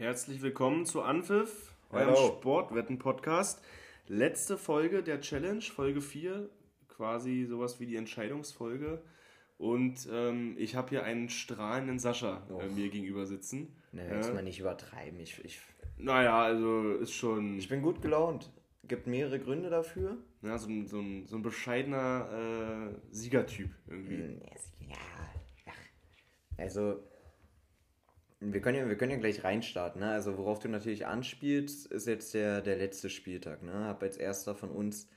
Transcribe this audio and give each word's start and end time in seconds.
Herzlich 0.00 0.40
willkommen 0.40 0.86
zu 0.86 1.02
Anpfiff, 1.02 1.74
eurem. 1.90 2.16
Sportwetten-Podcast. 2.16 3.62
Letzte 4.08 4.56
Folge 4.56 5.02
der 5.02 5.20
Challenge, 5.20 5.60
Folge 5.60 6.00
4, 6.00 6.48
quasi 6.88 7.44
sowas 7.44 7.80
wie 7.80 7.84
die 7.84 7.96
Entscheidungsfolge. 7.96 9.02
Und 9.58 10.08
ähm, 10.10 10.56
ich 10.56 10.74
habe 10.74 10.88
hier 10.88 11.04
einen 11.04 11.28
strahlenden 11.28 11.98
Sascha 11.98 12.46
äh, 12.48 12.68
mir 12.68 12.88
gegenüber 12.88 13.26
sitzen. 13.26 13.76
Ne, 13.92 14.08
jetzt 14.10 14.32
mal 14.32 14.42
nicht 14.42 14.58
übertreiben. 14.58 15.20
Ich, 15.20 15.44
ich, 15.44 15.60
Naja, 15.98 16.44
also 16.44 16.94
ist 16.94 17.12
schon 17.12 17.58
ich 17.58 17.68
bin 17.68 17.82
gut 17.82 18.00
gelaunt. 18.00 18.50
Gibt 18.84 19.06
mehrere 19.06 19.38
Gründe 19.38 19.68
dafür. 19.68 20.16
ja, 20.40 20.56
so, 20.56 20.70
ein, 20.70 20.86
so, 20.86 20.98
ein, 20.98 21.26
so 21.26 21.36
ein 21.36 21.42
bescheidener 21.42 22.90
äh, 22.90 23.14
Siegertyp 23.14 23.68
irgendwie. 23.86 24.16
Hm, 24.16 24.40
Ja, 24.88 24.96
ach. 25.68 26.56
Also, 26.56 27.02
wir 28.40 28.60
können, 28.62 28.78
ja, 28.78 28.88
wir 28.88 28.96
können 28.96 29.12
ja 29.12 29.18
gleich 29.18 29.44
reinstarten. 29.44 30.00
Ne? 30.00 30.10
Also, 30.10 30.38
worauf 30.38 30.58
du 30.58 30.68
natürlich 30.68 31.06
anspielst, 31.06 31.86
ist 31.86 32.06
jetzt 32.06 32.32
der, 32.32 32.62
der 32.62 32.76
letzte 32.76 33.10
Spieltag. 33.10 33.62
Ne? 33.62 33.72
Hab 33.72 34.02
als 34.02 34.16
erster 34.16 34.54
von 34.54 34.70
uns, 34.70 35.08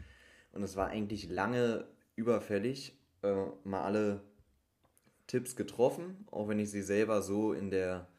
und 0.52 0.62
es 0.62 0.76
war 0.76 0.88
eigentlich 0.88 1.30
lange 1.30 1.88
überfällig, 2.16 3.00
äh, 3.24 3.46
mal 3.64 3.84
alle 3.84 4.22
Tipps 5.28 5.56
getroffen, 5.56 6.28
auch 6.32 6.50
wenn 6.50 6.60
ich 6.60 6.70
sie 6.70 6.82
selber 6.82 7.22
so 7.22 7.54
in 7.54 7.72
der, 7.72 8.10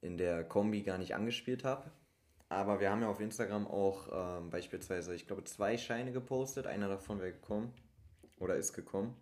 in 0.00 0.18
der 0.18 0.44
Kombi 0.44 0.82
gar 0.82 0.98
nicht 0.98 1.14
angespielt 1.14 1.62
habe. 1.62 1.90
Aber 2.48 2.80
wir 2.80 2.90
haben 2.90 3.02
ja 3.02 3.08
auf 3.08 3.20
Instagram 3.20 3.68
auch 3.68 4.08
ähm, 4.12 4.50
beispielsweise, 4.50 5.14
ich 5.14 5.28
glaube, 5.28 5.44
zwei 5.44 5.78
Scheine 5.78 6.10
gepostet. 6.10 6.66
Einer 6.66 6.88
davon 6.88 7.20
wäre 7.20 7.30
gekommen 7.30 7.72
oder 8.40 8.56
ist 8.56 8.72
gekommen. 8.72 9.14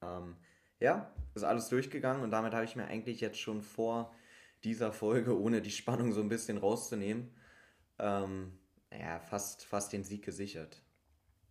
Ähm, 0.00 0.36
ja, 0.78 1.12
ist 1.34 1.42
alles 1.42 1.68
durchgegangen 1.68 2.22
und 2.22 2.30
damit 2.30 2.54
habe 2.54 2.64
ich 2.64 2.76
mir 2.76 2.86
eigentlich 2.86 3.20
jetzt 3.20 3.40
schon 3.40 3.62
vor 3.62 4.14
dieser 4.64 4.92
Folge, 4.92 5.38
ohne 5.38 5.62
die 5.62 5.70
Spannung 5.70 6.12
so 6.12 6.20
ein 6.20 6.28
bisschen 6.28 6.58
rauszunehmen, 6.58 7.30
ähm, 7.98 8.52
ja, 8.92 9.20
fast, 9.20 9.64
fast 9.64 9.92
den 9.92 10.04
Sieg 10.04 10.24
gesichert. 10.24 10.82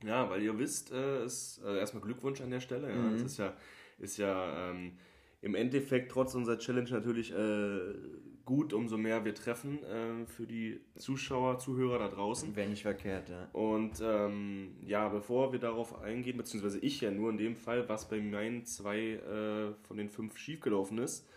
Ja, 0.03 0.29
weil 0.29 0.43
ihr 0.43 0.57
wisst, 0.57 0.91
äh, 0.91 1.25
ist, 1.25 1.61
äh, 1.63 1.79
erstmal 1.79 2.03
Glückwunsch 2.03 2.41
an 2.41 2.51
der 2.51 2.59
Stelle. 2.59 2.89
Ja. 2.89 2.95
Mhm. 2.95 3.15
Es 3.15 3.23
ist 3.23 3.37
ja, 3.37 3.55
ist 3.97 4.17
ja 4.17 4.71
ähm, 4.71 4.97
im 5.41 5.55
Endeffekt 5.55 6.11
trotz 6.11 6.35
unserer 6.35 6.57
Challenge 6.57 6.89
natürlich 6.89 7.33
äh, 7.33 7.93
gut, 8.45 8.73
umso 8.73 8.97
mehr 8.97 9.25
wir 9.25 9.35
treffen 9.35 9.83
äh, 9.83 10.25
für 10.25 10.47
die 10.47 10.79
Zuschauer, 10.95 11.59
Zuhörer 11.59 11.99
da 11.99 12.07
draußen. 12.09 12.55
Wäre 12.55 12.69
nicht 12.69 12.83
verkehrt, 12.83 13.29
ja. 13.29 13.49
Und 13.53 14.01
ähm, 14.01 14.77
ja, 14.83 15.09
bevor 15.09 15.51
wir 15.51 15.59
darauf 15.59 15.99
eingehen, 16.01 16.37
beziehungsweise 16.37 16.79
ich 16.79 17.01
ja 17.01 17.11
nur 17.11 17.29
in 17.29 17.37
dem 17.37 17.55
Fall, 17.55 17.89
was 17.89 18.07
bei 18.07 18.19
meinen 18.19 18.65
zwei 18.65 18.99
äh, 18.99 19.73
von 19.83 19.97
den 19.97 20.09
fünf 20.09 20.37
schiefgelaufen 20.37 20.97
ist, 20.99 21.27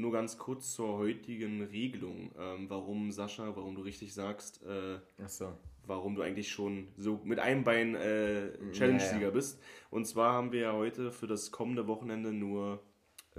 nur 0.00 0.12
ganz 0.12 0.38
kurz 0.38 0.74
zur 0.74 0.98
heutigen 0.98 1.62
Regelung, 1.62 2.30
ähm, 2.38 2.68
warum 2.68 3.12
Sascha, 3.12 3.54
warum 3.56 3.74
du 3.74 3.82
richtig 3.82 4.14
sagst, 4.14 4.62
äh, 4.64 4.98
Achso. 5.22 5.52
warum 5.86 6.14
du 6.14 6.22
eigentlich 6.22 6.50
schon 6.50 6.88
so 6.96 7.20
mit 7.24 7.38
einem 7.38 7.64
Bein 7.64 7.94
äh, 7.94 8.50
Challenge-Sieger 8.72 9.20
Ja, 9.20 9.26
ja. 9.28 9.30
bist. 9.30 9.60
Und 9.90 10.06
zwar 10.06 10.32
haben 10.32 10.52
wir 10.52 10.60
ja 10.60 10.72
heute 10.72 11.10
für 11.12 11.26
das 11.26 11.50
kommende 11.50 11.86
Wochenende 11.86 12.32
nur 12.32 12.82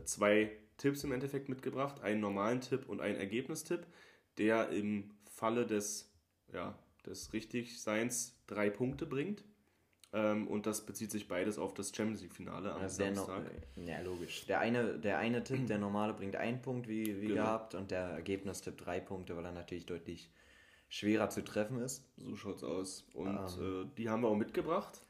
zwei 0.05 0.51
Tipps 0.77 1.03
im 1.03 1.11
Endeffekt 1.11 1.49
mitgebracht. 1.49 2.01
Einen 2.01 2.21
normalen 2.21 2.61
Tipp 2.61 2.87
und 2.87 3.01
einen 3.01 3.17
Ergebnistipp, 3.17 3.85
der 4.37 4.69
im 4.69 5.11
Falle 5.29 5.65
des, 5.65 6.11
ja, 6.53 6.77
des 7.05 7.33
Richtigseins 7.33 8.39
drei 8.47 8.69
Punkte 8.69 9.05
bringt. 9.05 9.43
Ähm, 10.13 10.47
und 10.47 10.65
das 10.65 10.85
bezieht 10.85 11.09
sich 11.11 11.27
beides 11.27 11.57
auf 11.57 11.73
das 11.73 11.95
Champions 11.95 12.21
League-Finale 12.21 12.73
am 12.73 12.81
Also 12.81 12.97
der 13.03 13.11
no 13.11 13.23
Samstag. 13.25 13.51
ja, 13.77 14.01
logisch. 14.01 14.45
Der 14.45 14.59
eine, 14.59 14.99
der 14.99 15.17
eine 15.19 15.43
Tipp, 15.43 15.67
der 15.67 15.77
normale, 15.77 16.13
bringt 16.13 16.35
einen 16.35 16.61
Punkt, 16.61 16.87
wie, 16.89 17.21
wie 17.21 17.27
Genau. 17.27 17.43
gehabt, 17.43 17.75
und 17.75 17.91
der 17.91 18.01
Ergebnistipp 18.07 18.77
drei 18.77 18.99
Punkte, 18.99 19.37
weil 19.37 19.45
er 19.45 19.53
natürlich 19.53 19.85
deutlich 19.85 20.29
schwerer 20.89 21.29
zu 21.29 21.43
treffen 21.43 21.79
ist. 21.79 22.03
So 22.17 22.35
schaut's 22.35 22.63
aus. 22.63 23.05
Und 23.13 23.27
Ähm. 23.57 23.83
äh, 23.83 23.95
die 23.97 24.09
haben 24.09 24.21
wir 24.23 24.27
auch 24.27 24.35
mitgebracht. 24.35 25.01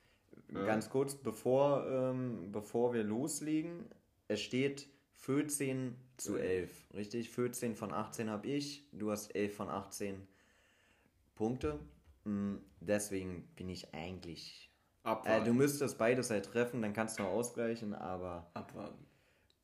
Ganz 0.54 0.90
kurz, 0.90 1.16
bevor, 1.16 1.88
ähm, 1.88 2.52
bevor 2.52 2.94
wir 2.94 3.04
loslegen, 3.04 3.86
es 4.28 4.42
steht 4.42 4.88
14 5.14 5.96
zu 6.18 6.38
11, 6.38 6.70
richtig? 6.94 7.30
14 7.30 7.76
von 7.76 7.94
18 7.94 8.30
habe 8.30 8.48
ich, 8.48 8.86
du 8.92 9.12
hast 9.12 9.34
11 9.34 9.56
von 9.56 9.70
18 9.70 10.28
Punkte. 11.36 11.80
Mm, 12.26 12.56
Deswegen 12.82 13.48
bin 13.56 13.70
ich 13.70 13.94
eigentlich. 13.94 14.71
Äh, 15.04 15.08
Abwarten. 15.10 15.46
du 15.46 15.54
müsstest 15.54 15.98
beides 15.98 16.30
halt 16.30 16.46
treffen, 16.46 16.82
dann 16.82 16.94
kannst 16.94 17.18
du 17.20 17.24
noch 17.24 17.30
ausgleichen, 17.32 17.94
aber 17.96 18.50
Abwarten. 18.54 19.04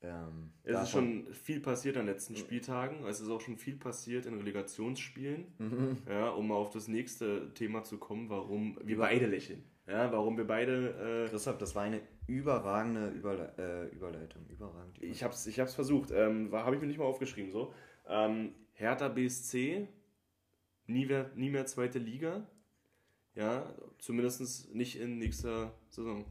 ähm, 0.01 0.51
Es 0.63 0.81
ist 0.81 0.89
schon 0.91 1.27
viel 1.33 1.59
passiert 1.59 1.95
an 1.97 2.05
den 2.05 2.13
letzten 2.13 2.35
Spieltagen. 2.35 3.05
Es 3.05 3.19
ist 3.19 3.29
auch 3.29 3.41
schon 3.41 3.57
viel 3.57 3.77
passiert 3.77 4.25
in 4.25 4.35
Relegationsspielen. 4.35 5.45
Mhm. 5.59 5.97
Ja, 6.09 6.29
um 6.29 6.47
mal 6.47 6.55
auf 6.55 6.71
das 6.71 6.87
nächste 6.87 7.53
Thema 7.53 7.83
zu 7.83 7.97
kommen, 7.97 8.29
warum 8.29 8.79
wir 8.83 8.97
beide 8.97 9.27
lächeln. 9.27 9.63
Ja, 9.85 10.11
warum 10.11 10.37
wir 10.37 10.45
beide. 10.45 11.27
Christoph, 11.29 11.57
das 11.59 11.73
war 11.75 11.83
eine 11.83 12.01
überragende 12.27 13.07
Überle 13.09 13.53
äh, 13.57 13.95
Überleitung. 13.95 14.45
Überragend. 14.49 15.01
Äh, 15.01 15.05
ich 15.05 15.23
hab's, 15.23 15.45
ich 15.47 15.59
hab's 15.59 15.75
versucht. 15.75 16.11
Ähm, 16.11 16.51
Habe 16.51 16.75
ich 16.75 16.81
mir 16.81 16.87
nicht 16.87 16.97
mal 16.99 17.05
aufgeschrieben 17.05 17.51
so. 17.51 17.73
Ähm, 18.07 18.53
Hertha 18.73 19.07
BSC, 19.07 19.87
nie 20.87 21.05
mehr, 21.05 21.31
nie 21.35 21.49
mehr 21.49 21.65
zweite 21.67 21.99
Liga. 21.99 22.45
Ja, 23.37 23.71
zumindest 23.99 24.73
nicht 24.73 24.99
in 24.99 25.19
nächster 25.19 25.71
Saison. 25.89 26.25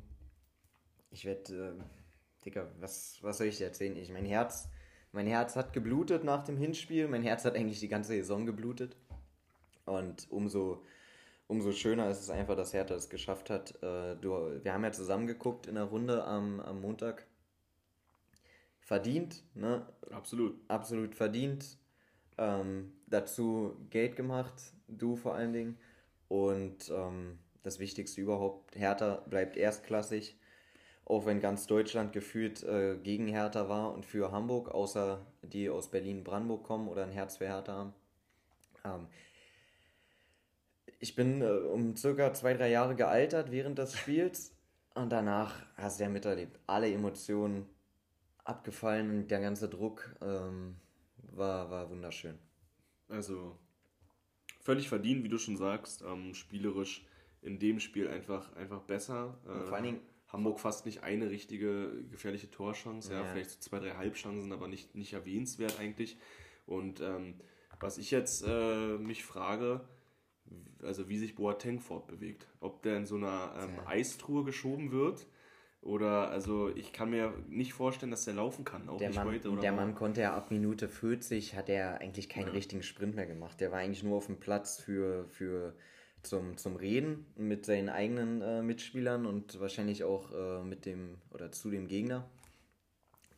Ich 1.13 1.25
werde, 1.25 1.77
äh, 1.79 2.45
Digga, 2.45 2.67
was, 2.81 3.19
was 3.23 3.39
soll 3.39 3.47
ich 3.47 3.59
dir 3.59 3.67
erzählen? 3.67 3.97
Ich, 3.97 4.11
mein 4.11 4.25
Herz, 4.25 4.69
mein 5.13 5.29
Herz 5.29 5.55
hat 5.55 5.73
geblutet 5.73 6.25
nach 6.25 6.43
dem 6.43 6.57
Hinspiel. 6.57 7.07
Mein 7.07 7.23
Herz 7.23 7.45
hat 7.45 7.55
eigentlich 7.55 7.79
die 7.79 7.87
ganze 7.87 8.09
Saison 8.09 8.45
geblutet. 8.45 8.97
Und 9.85 10.27
umso, 10.33 10.85
umso 11.47 11.71
schöner 11.71 12.11
ist 12.11 12.23
es 12.23 12.29
einfach, 12.29 12.57
dass 12.57 12.75
Hertha 12.75 12.97
es 12.97 13.09
geschafft 13.09 13.51
hat. 13.51 13.81
Äh, 13.85 14.17
du, 14.17 14.61
wir 14.65 14.73
haben 14.73 14.83
ja 14.83 14.91
zusammen 14.91 15.29
geguckt 15.29 15.69
in 15.69 15.77
der 15.77 15.85
Runde 15.85 16.25
am, 16.25 16.59
am 16.59 16.81
Montag. 16.81 17.25
Verdient, 18.81 19.45
ne? 19.55 19.87
Absolut. 20.11 20.59
absolut 20.67 21.15
verdient. 21.15 21.79
Ähm, 22.37 22.95
dazu 23.07 23.77
Geld 23.91 24.17
gemacht, 24.17 24.55
du 24.89 25.15
vor 25.15 25.37
allen 25.37 25.53
Dingen. 25.53 25.79
Und 26.29 26.91
ähm, 26.91 27.39
das 27.63 27.79
Wichtigste 27.79 28.21
überhaupt, 28.21 28.77
Hertha 28.77 29.23
bleibt 29.29 29.57
erstklassig, 29.57 30.39
auch 31.05 31.27
wenn 31.27 31.41
ganz 31.41 31.67
Deutschland 31.67 32.13
gefühlt 32.13 32.63
äh, 32.65 32.97
gegen 32.97 33.29
Hertha 33.29 33.69
war 33.69 33.93
und 33.93 34.07
für 34.07 34.33
Hamburg, 34.33 34.69
außer 34.69 35.25
die 35.43 35.71
aus 35.71 35.91
Berlin-Brandenburg 35.91 36.65
kommen 36.65 36.89
oder 36.89 37.05
ein 37.05 37.13
Herz 37.13 37.37
für 37.37 37.47
Hertha 37.47 37.73
haben. 37.75 37.95
Ähm, 38.85 39.09
ich 40.99 41.15
bin 41.15 41.43
äh, 41.43 41.47
um 41.47 41.97
circa 41.97 42.33
zwei, 42.33 42.55
drei 42.55 42.71
Jahre 42.71 42.97
gealtert 42.97 43.51
während 43.51 43.79
des 43.79 43.97
Spiels 43.97 44.57
und 44.95 45.11
danach 45.11 45.55
hast 45.77 46.01
du 46.01 46.05
ja 46.05 46.11
miterlebt, 46.11 46.59
alle 46.67 46.91
Emotionen 46.93 47.69
abgefallen 48.45 49.11
und 49.11 49.31
der 49.31 49.41
ganze 49.41 49.69
Druck 49.69 50.15
ähm, 50.21 50.77
war, 51.33 51.71
war 51.71 51.91
wunderschön. 51.91 52.39
Also 53.09 53.59
völlig 54.67 54.89
verdient, 54.89 55.23
wie 55.25 55.29
du 55.29 55.39
schon 55.39 55.57
sagst, 55.57 56.03
ähm, 56.03 56.35
spielerisch 56.35 57.07
in 57.41 57.59
dem 57.59 57.79
Spiel 57.81 58.09
einfach, 58.09 58.53
einfach 58.57 58.83
besser. 58.83 59.39
Äh, 59.47 59.65
vor 59.65 59.75
allen 59.77 59.85
Dingen- 59.85 60.01
Hamburg 60.29 60.59
fast 60.59 60.87
nicht 60.87 61.05
eine 61.05 61.31
richtige 61.31 62.03
gefährliche 62.11 62.51
Torchance, 62.51 63.13
ja, 63.13 63.23
Ja. 63.23 63.27
vielleicht 63.27 63.51
so 63.53 63.61
zwei, 63.61 63.79
drei 63.79 63.93
Halbchancen, 63.93 64.53
aber 64.53 64.67
nicht, 64.67 64.97
nicht 64.97 65.13
erwähnenswert 65.13 65.79
eigentlich. 65.79 66.17
Und 66.67 67.01
ähm, 67.01 67.35
was 67.79 67.97
ich 67.97 68.11
jetzt 68.11 68.43
äh, 68.45 68.99
mich 68.99 69.25
frage, 69.25 69.83
also 70.83 71.09
wie 71.09 71.19
sich 71.19 71.37
Boateng 71.37 71.79
fortbewegt. 71.79 72.49
Ob 72.59 72.83
der 72.83 72.97
in 72.97 73.07
so 73.07 73.15
einer 73.17 73.55
ähm. 73.57 73.87
Eistruhe 73.87 74.43
geschoben 74.45 74.91
wird 74.91 75.27
oder, 75.87 76.31
also 76.31 76.69
ich 76.75 76.93
kann 76.93 77.11
mir 77.11 77.33
nicht 77.49 77.73
vorstellen, 77.73 78.11
dass 78.11 78.25
der 78.25 78.35
laufen 78.35 78.65
kann, 78.65 78.89
auch 78.89 78.99
Der 78.99 79.09
nicht 79.09 79.17
Mann, 79.17 79.29
heute. 79.29 79.51
Oder 79.51 79.61
der. 79.61 79.73
Mann 79.73 79.95
konnte 79.95 80.21
ja 80.21 80.35
ab 80.35 80.51
Minute 80.51 80.89
40, 80.89 81.55
hat 81.55 81.69
er 81.69 82.01
eigentlich 82.01 82.29
keinen 82.29 82.49
richtigen 82.49 82.83
Sprint 82.83 83.15
mehr 83.15 83.27
gemacht. 83.27 83.61
Der 83.61 83.73
war 83.73 83.79
eigentlich 83.79 84.03
nur 84.03 84.17
auf 84.17 84.27
dem 84.27 84.39
Platz 84.39 84.79
für, 84.79 85.27
für 85.29 85.75
zum, 86.23 86.57
zum 86.57 86.77
Reden 86.77 87.27
mit 87.37 87.65
seinen 87.65 87.89
eigenen 87.89 88.43
äh, 88.43 88.63
Mitspielern 88.63 89.27
und 89.27 89.61
wahrscheinlich 89.61 90.05
auch 90.05 90.33
äh, 90.33 90.63
mit 90.63 90.87
dem 90.87 91.19
oder 91.31 91.53
zu 91.53 91.71
dem 91.71 91.87
Gegner. 91.87 92.29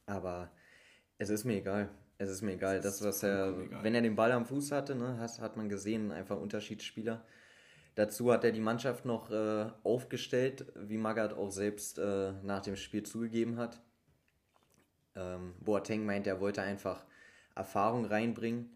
Aber 0.06 0.50
es 1.18 1.28
ist 1.28 1.44
mir 1.44 1.56
egal. 1.58 1.90
Es 2.16 2.30
ist 2.30 2.42
mir 2.42 2.54
egal. 2.54 2.80
Das, 2.80 3.04
was 3.04 3.22
er, 3.22 3.54
wenn 3.82 3.94
er 3.94 4.00
den 4.00 4.16
Ball 4.16 4.32
am 4.32 4.46
Fuß 4.46 4.72
hatte, 4.72 4.96
ne, 4.96 5.18
hat, 5.18 5.38
hat 5.38 5.56
man 5.56 5.68
gesehen, 5.68 6.10
einfach 6.10 6.36
Unterschiedsspieler. 6.36 7.24
Dazu 7.98 8.32
hat 8.32 8.44
er 8.44 8.52
die 8.52 8.60
Mannschaft 8.60 9.06
noch 9.06 9.28
äh, 9.32 9.66
aufgestellt, 9.82 10.66
wie 10.76 10.96
Magath 10.96 11.32
auch 11.32 11.50
selbst 11.50 11.98
äh, 11.98 12.30
nach 12.44 12.62
dem 12.62 12.76
Spiel 12.76 13.02
zugegeben 13.02 13.56
hat. 13.56 13.80
Ähm, 15.16 15.54
Boateng 15.58 16.06
meint, 16.06 16.28
er 16.28 16.40
wollte 16.40 16.62
einfach 16.62 17.04
Erfahrung 17.56 18.04
reinbringen. 18.04 18.70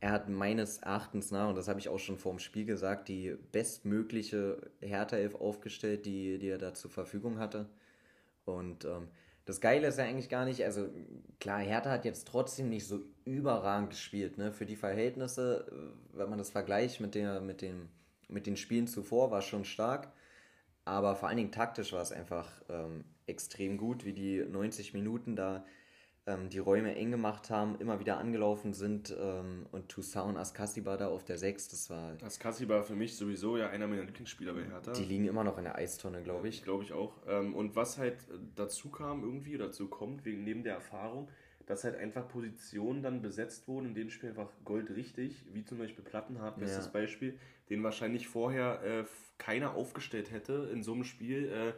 Er 0.00 0.12
hat 0.12 0.28
meines 0.28 0.76
Erachtens 0.76 1.30
nach, 1.30 1.48
und 1.48 1.54
das 1.54 1.68
habe 1.68 1.80
ich 1.80 1.88
auch 1.88 1.98
schon 1.98 2.18
vor 2.18 2.32
dem 2.32 2.38
Spiel 2.38 2.66
gesagt, 2.66 3.08
die 3.08 3.34
bestmögliche 3.50 4.70
Hertha-Elf 4.80 5.36
aufgestellt, 5.36 6.04
die, 6.04 6.38
die 6.38 6.48
er 6.48 6.58
da 6.58 6.74
zur 6.74 6.90
Verfügung 6.90 7.38
hatte. 7.38 7.66
Und 8.44 8.84
ähm, 8.84 9.08
das 9.46 9.62
Geile 9.62 9.86
ist 9.86 9.98
ja 9.98 10.04
eigentlich 10.04 10.28
gar 10.28 10.44
nicht, 10.44 10.62
also 10.66 10.86
klar, 11.38 11.60
Hertha 11.60 11.90
hat 11.90 12.04
jetzt 12.04 12.28
trotzdem 12.28 12.68
nicht 12.68 12.86
so 12.86 13.00
überragend 13.24 13.88
gespielt, 13.88 14.36
ne? 14.36 14.52
Für 14.52 14.66
die 14.66 14.76
Verhältnisse, 14.76 15.66
äh, 15.66 16.18
wenn 16.18 16.28
man 16.28 16.38
das 16.38 16.50
vergleicht 16.50 17.00
mit, 17.00 17.14
der, 17.14 17.40
mit, 17.40 17.62
den, 17.62 17.88
mit 18.30 18.46
den 18.46 18.56
Spielen 18.56 18.86
zuvor, 18.86 19.30
war 19.30 19.40
es 19.40 19.46
schon 19.46 19.64
stark. 19.64 20.12
Aber 20.84 21.14
vor 21.14 21.28
allen 21.28 21.36
Dingen 21.36 21.52
taktisch 21.52 21.92
war 21.92 22.02
es 22.02 22.12
einfach 22.12 22.48
ähm, 22.68 23.04
extrem 23.26 23.76
gut, 23.76 24.04
wie 24.04 24.12
die 24.12 24.40
90 24.40 24.94
Minuten 24.94 25.36
da 25.36 25.64
ähm, 26.26 26.48
die 26.50 26.58
Räume 26.58 26.94
eng 26.96 27.10
gemacht 27.10 27.50
haben, 27.50 27.76
immer 27.78 28.00
wieder 28.00 28.18
angelaufen 28.18 28.72
sind 28.74 29.14
ähm, 29.18 29.66
und 29.72 29.88
Toussaint 29.88 30.28
und 30.28 30.36
Askasiba 30.36 30.96
da 30.96 31.08
auf 31.08 31.24
der 31.24 31.38
6, 31.38 31.68
das 31.68 31.90
war... 31.90 32.16
Askasiba 32.22 32.82
für 32.82 32.94
mich 32.94 33.16
sowieso 33.16 33.56
ja 33.56 33.68
einer 33.68 33.86
meiner 33.86 34.04
Lieblingsspieler 34.04 34.54
bei 34.54 34.64
Hertha. 34.64 34.92
Die 34.92 35.04
liegen 35.04 35.26
immer 35.26 35.44
noch 35.44 35.58
in 35.58 35.64
der 35.64 35.76
Eistonne, 35.76 36.22
glaube 36.22 36.48
ich. 36.48 36.62
Glaube 36.62 36.84
ich 36.84 36.92
auch. 36.92 37.16
Ähm, 37.26 37.54
und 37.54 37.76
was 37.76 37.98
halt 37.98 38.16
dazu 38.54 38.90
kam 38.90 39.22
irgendwie, 39.22 39.54
oder 39.54 39.66
dazu 39.66 39.88
kommt, 39.88 40.24
wegen 40.24 40.44
neben 40.44 40.62
der 40.62 40.74
Erfahrung, 40.74 41.28
dass 41.66 41.84
halt 41.84 41.96
einfach 41.96 42.28
Positionen 42.28 43.02
dann 43.02 43.22
besetzt 43.22 43.68
wurden, 43.68 43.86
in 43.86 43.94
denen 43.94 44.10
Spiel 44.10 44.30
einfach 44.30 44.50
goldrichtig, 44.64 45.46
wie 45.52 45.64
zum 45.64 45.78
Beispiel 45.78 46.04
Plattenhardt, 46.04 46.58
bestes 46.58 46.86
ja. 46.86 46.90
Beispiel, 46.92 47.38
den 47.70 47.82
wahrscheinlich 47.82 48.28
vorher 48.28 48.82
äh, 48.82 49.04
keiner 49.38 49.74
aufgestellt 49.74 50.30
hätte 50.30 50.68
in 50.72 50.82
so 50.82 50.92
einem 50.92 51.04
Spiel. 51.04 51.48
Äh, 51.48 51.72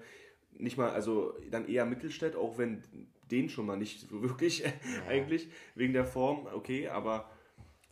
nicht 0.60 0.76
mal, 0.76 0.90
also 0.90 1.34
dann 1.50 1.68
eher 1.68 1.86
Mittelstädt, 1.86 2.36
auch 2.36 2.58
wenn 2.58 2.82
den 3.30 3.48
schon 3.48 3.66
mal 3.66 3.76
nicht 3.76 4.10
wirklich 4.10 4.60
ja. 4.60 4.70
eigentlich, 5.08 5.48
wegen 5.74 5.92
der 5.92 6.04
Form, 6.04 6.46
okay, 6.52 6.88
aber 6.88 7.30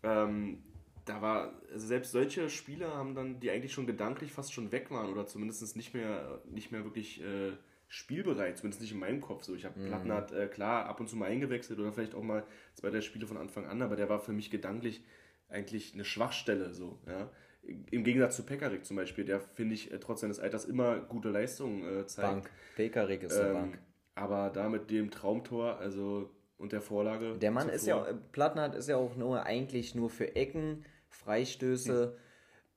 ähm, 0.02 0.62
da 1.04 1.22
war, 1.22 1.60
also 1.72 1.86
selbst 1.86 2.12
solche 2.12 2.48
Spieler 2.50 2.94
haben 2.94 3.14
dann, 3.14 3.40
die 3.40 3.50
eigentlich 3.50 3.72
schon 3.72 3.86
gedanklich 3.86 4.32
fast 4.32 4.52
schon 4.52 4.70
weg 4.72 4.90
waren 4.90 5.10
oder 5.10 5.26
zumindest 5.26 5.76
nicht 5.76 5.94
mehr, 5.94 6.40
nicht 6.50 6.72
mehr 6.72 6.84
wirklich 6.84 7.22
äh, 7.22 7.52
spielbereit, 7.88 8.58
zumindest 8.58 8.82
nicht 8.82 8.92
in 8.92 8.98
meinem 8.98 9.20
Kopf 9.20 9.42
so. 9.44 9.54
Ich 9.54 9.64
habe 9.64 9.80
mhm. 9.80 9.86
Plattenhardt, 9.86 10.32
äh, 10.32 10.46
klar, 10.46 10.86
ab 10.86 11.00
und 11.00 11.08
zu 11.08 11.16
mal 11.16 11.30
eingewechselt 11.30 11.78
oder 11.80 11.92
vielleicht 11.92 12.14
auch 12.14 12.22
mal 12.22 12.44
zwei, 12.74 12.90
drei 12.90 13.00
Spiele 13.00 13.26
von 13.26 13.36
Anfang 13.36 13.66
an, 13.66 13.82
aber 13.82 13.96
der 13.96 14.08
war 14.08 14.20
für 14.20 14.32
mich 14.32 14.50
gedanklich 14.50 15.02
eigentlich 15.48 15.94
eine 15.94 16.04
Schwachstelle 16.04 16.72
so, 16.72 16.98
ja. 17.06 17.30
Im 17.62 18.04
Gegensatz 18.04 18.36
zu 18.36 18.44
Pekarik 18.44 18.84
zum 18.84 18.96
Beispiel, 18.96 19.24
der, 19.24 19.40
finde 19.40 19.74
ich, 19.74 19.92
äh, 19.92 19.98
trotz 19.98 20.20
seines 20.20 20.40
Alters 20.40 20.64
immer 20.64 20.98
gute 20.98 21.30
Leistungen 21.30 21.82
äh, 21.82 22.06
zeigt. 22.06 22.28
Bank. 22.28 22.50
Pekarik 22.76 23.22
ist 23.22 23.36
ähm, 23.36 23.44
eine 23.44 23.54
Bank. 23.54 23.78
Aber 24.14 24.50
da 24.50 24.68
mit 24.68 24.90
dem 24.90 25.10
Traumtor, 25.10 25.78
also 25.78 26.30
und 26.60 26.72
der 26.72 26.82
Vorlage. 26.82 27.38
Der 27.38 27.50
Mann 27.50 27.68
ist 27.70 27.86
ja, 27.86 28.06
Plattenhardt 28.32 28.74
ist 28.74 28.88
ja 28.88 28.96
auch 28.96 29.16
nur 29.16 29.44
eigentlich 29.44 29.94
nur 29.94 30.10
für 30.10 30.36
Ecken, 30.36 30.84
Freistöße 31.08 32.18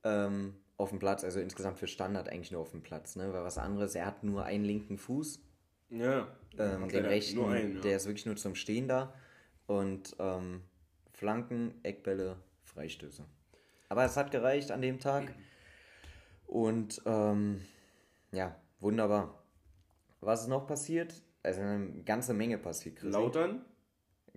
hm. 0.04 0.12
ähm, 0.12 0.54
auf 0.78 0.90
dem 0.90 1.00
Platz, 1.00 1.24
also 1.24 1.40
insgesamt 1.40 1.78
für 1.78 1.88
Standard 1.88 2.30
eigentlich 2.30 2.52
nur 2.52 2.62
auf 2.62 2.72
dem 2.72 2.82
Platz, 2.82 3.16
ne? 3.16 3.32
Weil 3.34 3.44
was 3.44 3.58
anderes, 3.58 3.94
er 3.96 4.06
hat 4.06 4.24
nur 4.24 4.46
einen 4.46 4.64
linken 4.64 4.98
Fuß. 4.98 5.42
Ja. 5.90 6.28
Ähm, 6.58 6.88
den 6.88 7.06
rechten, 7.06 7.44
einen, 7.46 7.76
ja. 7.76 7.82
der 7.82 7.98
ist 7.98 8.06
wirklich 8.06 8.26
nur 8.26 8.36
zum 8.38 8.56
Stehen 8.56 8.88
da. 8.88 9.14
Und 9.68 10.16
ähm, 10.20 10.62
Flanken, 11.12 11.76
Eckbälle, 11.84 12.38
Freistöße. 12.64 13.26
Aber 13.94 14.06
es 14.06 14.18
hat 14.18 14.32
gereicht 14.32 14.72
an 14.72 14.82
dem 14.82 14.98
Tag. 15.00 15.36
Und 16.48 17.00
ähm, 17.06 17.62
ja, 18.32 18.56
wunderbar. 18.80 19.44
Was 20.20 20.42
ist 20.42 20.48
noch 20.48 20.66
passiert? 20.66 21.14
Also 21.44 21.62
eine 21.62 22.02
ganze 22.04 22.34
Menge 22.34 22.58
passiert, 22.58 22.96
Chris. 22.96 23.14
Lautern? 23.14 23.64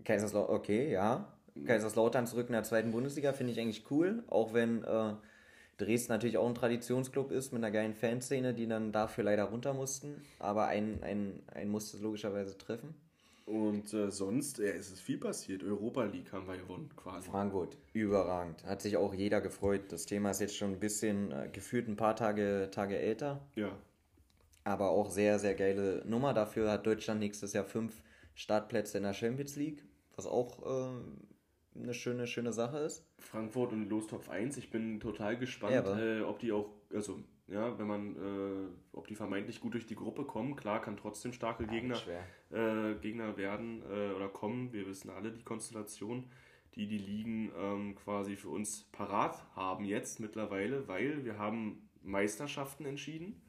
Kaiserslautern, 0.04 0.54
okay, 0.54 0.92
ja. 0.92 1.32
Kaiserslautern 1.64 2.26
zurück 2.26 2.48
in 2.48 2.52
der 2.52 2.64
zweiten 2.64 2.90
Bundesliga 2.90 3.32
finde 3.32 3.54
ich 3.54 3.58
eigentlich 3.58 3.90
cool, 3.90 4.24
auch 4.26 4.52
wenn 4.52 4.84
äh, 4.84 5.14
Dresden 5.78 6.12
natürlich 6.12 6.36
auch 6.36 6.46
ein 6.46 6.54
Traditionsclub 6.54 7.32
ist 7.32 7.54
mit 7.54 7.64
einer 7.64 7.72
geilen 7.72 7.94
Fanszene, 7.94 8.52
die 8.52 8.68
dann 8.68 8.92
dafür 8.92 9.24
leider 9.24 9.44
runter 9.44 9.72
mussten. 9.72 10.22
Aber 10.38 10.66
ein, 10.66 11.02
ein, 11.02 11.42
ein 11.54 11.70
musste 11.70 11.96
es 11.96 12.02
logischerweise 12.02 12.58
treffen. 12.58 12.94
Und 13.46 13.94
äh, 13.94 14.10
sonst 14.10 14.58
ja, 14.58 14.70
ist 14.70 14.92
es 14.92 15.00
viel 15.00 15.18
passiert. 15.18 15.62
Europa 15.62 16.04
League 16.04 16.32
haben 16.32 16.48
wir 16.48 16.56
gewonnen 16.56 16.90
quasi. 16.96 17.30
Frankfurt, 17.30 17.78
überragend. 17.92 18.64
Hat 18.64 18.82
sich 18.82 18.96
auch 18.96 19.14
jeder 19.14 19.40
gefreut. 19.40 19.92
Das 19.92 20.04
Thema 20.04 20.30
ist 20.30 20.40
jetzt 20.40 20.56
schon 20.56 20.72
ein 20.72 20.80
bisschen 20.80 21.30
äh, 21.30 21.48
gefühlt 21.52 21.86
ein 21.86 21.94
paar 21.94 22.16
Tage, 22.16 22.68
Tage 22.72 22.98
älter. 22.98 23.40
Ja. 23.54 23.70
Aber 24.64 24.90
auch 24.90 25.10
sehr, 25.10 25.38
sehr 25.38 25.54
geile 25.54 26.02
Nummer. 26.06 26.34
Dafür 26.34 26.72
hat 26.72 26.86
Deutschland 26.86 27.20
nächstes 27.20 27.52
Jahr 27.52 27.64
fünf 27.64 28.02
Startplätze 28.34 28.98
in 28.98 29.04
der 29.04 29.12
Champions 29.14 29.54
League, 29.54 29.84
was 30.16 30.26
auch 30.26 30.66
äh, 30.66 31.80
eine 31.80 31.94
schöne, 31.94 32.26
schöne 32.26 32.52
Sache 32.52 32.78
ist. 32.78 33.04
Frankfurt 33.20 33.72
und 33.72 33.88
Lostopf 33.88 34.28
1. 34.28 34.56
Ich 34.56 34.70
bin 34.70 34.98
total 34.98 35.36
gespannt, 35.36 35.72
ja, 35.72 35.98
äh, 35.98 36.22
ob 36.22 36.40
die 36.40 36.50
auch, 36.50 36.68
also 36.92 37.20
ja, 37.48 37.78
wenn 37.78 37.86
man, 37.86 38.16
äh, 38.16 38.68
ob 38.92 39.06
die 39.06 39.14
vermeintlich 39.14 39.60
gut 39.60 39.74
durch 39.74 39.86
die 39.86 39.94
Gruppe 39.94 40.24
kommen. 40.24 40.56
Klar, 40.56 40.80
kann 40.80 40.96
trotzdem 40.96 41.32
starke 41.32 41.64
ja, 41.64 41.70
Gegner, 41.70 41.96
äh, 42.50 42.94
Gegner 42.96 43.36
werden 43.36 43.82
äh, 43.82 44.12
oder 44.12 44.28
kommen. 44.28 44.72
Wir 44.72 44.86
wissen 44.86 45.10
alle 45.10 45.30
die 45.30 45.44
Konstellation, 45.44 46.28
die 46.74 46.88
die 46.88 46.98
Ligen 46.98 47.52
ähm, 47.56 47.94
quasi 47.94 48.36
für 48.36 48.48
uns 48.48 48.84
parat 48.90 49.44
haben 49.54 49.84
jetzt 49.84 50.18
mittlerweile, 50.18 50.88
weil 50.88 51.24
wir 51.24 51.38
haben 51.38 51.88
Meisterschaften 52.02 52.84
entschieden. 52.84 53.40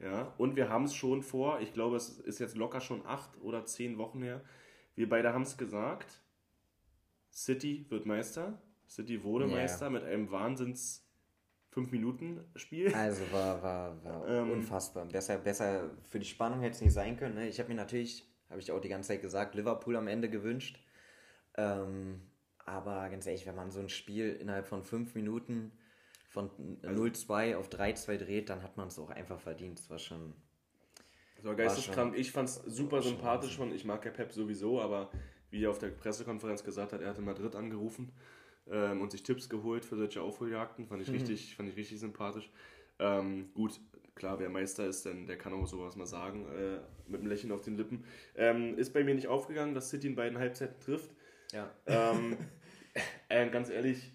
Ja, 0.00 0.34
und 0.38 0.56
wir 0.56 0.68
haben 0.68 0.84
es 0.84 0.94
schon 0.94 1.22
vor, 1.22 1.60
ich 1.60 1.72
glaube, 1.72 1.96
es 1.96 2.18
ist 2.18 2.40
jetzt 2.40 2.56
locker 2.56 2.80
schon 2.80 3.06
acht 3.06 3.40
oder 3.40 3.64
zehn 3.64 3.96
Wochen 3.96 4.22
her. 4.22 4.42
Wir 4.96 5.08
beide 5.08 5.32
haben 5.32 5.42
es 5.42 5.56
gesagt. 5.56 6.22
City 7.32 7.86
wird 7.90 8.06
Meister. 8.06 8.60
City 8.88 9.22
wurde 9.22 9.46
yeah. 9.46 9.56
Meister 9.56 9.90
mit 9.90 10.02
einem 10.02 10.30
Wahnsinns 10.30 11.03
5-Minuten-Spiel. 11.74 12.94
Also 12.94 13.22
war, 13.32 13.62
war, 13.62 14.04
war 14.04 14.28
ähm, 14.28 14.52
unfassbar. 14.52 15.06
Besser, 15.06 15.38
besser 15.38 15.90
für 16.08 16.18
die 16.18 16.26
Spannung 16.26 16.60
hätte 16.60 16.76
es 16.76 16.80
nicht 16.80 16.92
sein 16.92 17.16
können. 17.16 17.34
Ne? 17.34 17.48
Ich 17.48 17.58
habe 17.58 17.68
mir 17.68 17.74
natürlich, 17.74 18.24
habe 18.50 18.60
ich 18.60 18.70
auch 18.70 18.80
die 18.80 18.88
ganze 18.88 19.08
Zeit 19.08 19.22
gesagt, 19.22 19.54
Liverpool 19.54 19.96
am 19.96 20.06
Ende 20.06 20.30
gewünscht. 20.30 20.78
Ähm, 21.56 22.20
aber 22.58 23.08
ganz 23.10 23.26
ehrlich, 23.26 23.46
wenn 23.46 23.56
man 23.56 23.70
so 23.70 23.80
ein 23.80 23.88
Spiel 23.88 24.32
innerhalb 24.34 24.66
von 24.66 24.82
5 24.82 25.14
Minuten 25.14 25.72
von 26.28 26.50
also, 26.82 27.02
0-2 27.02 27.56
auf 27.56 27.68
3-2 27.68 28.16
dreht, 28.18 28.50
dann 28.50 28.62
hat 28.62 28.76
man 28.76 28.88
es 28.88 28.98
auch 28.98 29.10
einfach 29.10 29.40
verdient. 29.40 29.78
Das 29.78 29.90
war 29.90 29.98
schon. 29.98 30.34
Das 31.36 31.44
war 31.44 31.54
geisteskrank. 31.54 32.16
Ich 32.16 32.32
fand 32.32 32.48
es 32.48 32.54
super 32.54 33.02
sympathisch 33.02 33.56
von, 33.56 33.72
ich 33.72 33.84
mag 33.84 34.04
ja 34.04 34.10
Pep 34.10 34.32
sowieso, 34.32 34.80
aber 34.80 35.10
wie 35.50 35.64
er 35.64 35.70
auf 35.70 35.78
der 35.78 35.88
Pressekonferenz 35.88 36.64
gesagt 36.64 36.92
hat, 36.92 37.00
er 37.00 37.10
hat 37.10 37.18
in 37.18 37.24
Madrid 37.24 37.54
angerufen 37.54 38.12
ähm, 38.70 39.00
und 39.00 39.10
sich 39.10 39.22
Tipps 39.22 39.48
geholt 39.48 39.84
für 39.84 39.96
solche 39.96 40.22
Aufholjagden. 40.22 40.86
Fand 40.86 41.02
ich, 41.02 41.08
mhm. 41.08 41.14
richtig, 41.14 41.56
fand 41.56 41.68
ich 41.68 41.76
richtig 41.76 42.00
sympathisch. 42.00 42.50
Ähm, 42.98 43.50
gut, 43.54 43.80
klar, 44.14 44.38
wer 44.38 44.48
Meister 44.48 44.86
ist, 44.86 45.04
denn 45.04 45.26
der 45.26 45.36
kann 45.36 45.52
auch 45.52 45.66
sowas 45.66 45.96
mal 45.96 46.06
sagen, 46.06 46.46
äh, 46.46 46.78
mit 47.06 47.20
einem 47.20 47.28
Lächeln 47.28 47.52
auf 47.52 47.62
den 47.62 47.76
Lippen. 47.76 48.04
Ähm, 48.36 48.78
ist 48.78 48.92
bei 48.92 49.04
mir 49.04 49.14
nicht 49.14 49.28
aufgegangen, 49.28 49.74
dass 49.74 49.90
City 49.90 50.06
in 50.06 50.14
beiden 50.14 50.38
Halbzeiten 50.38 50.80
trifft. 50.80 51.10
Ja. 51.52 51.70
Ähm, 51.86 52.36
äh, 53.28 53.48
ganz 53.50 53.70
ehrlich, 53.70 54.12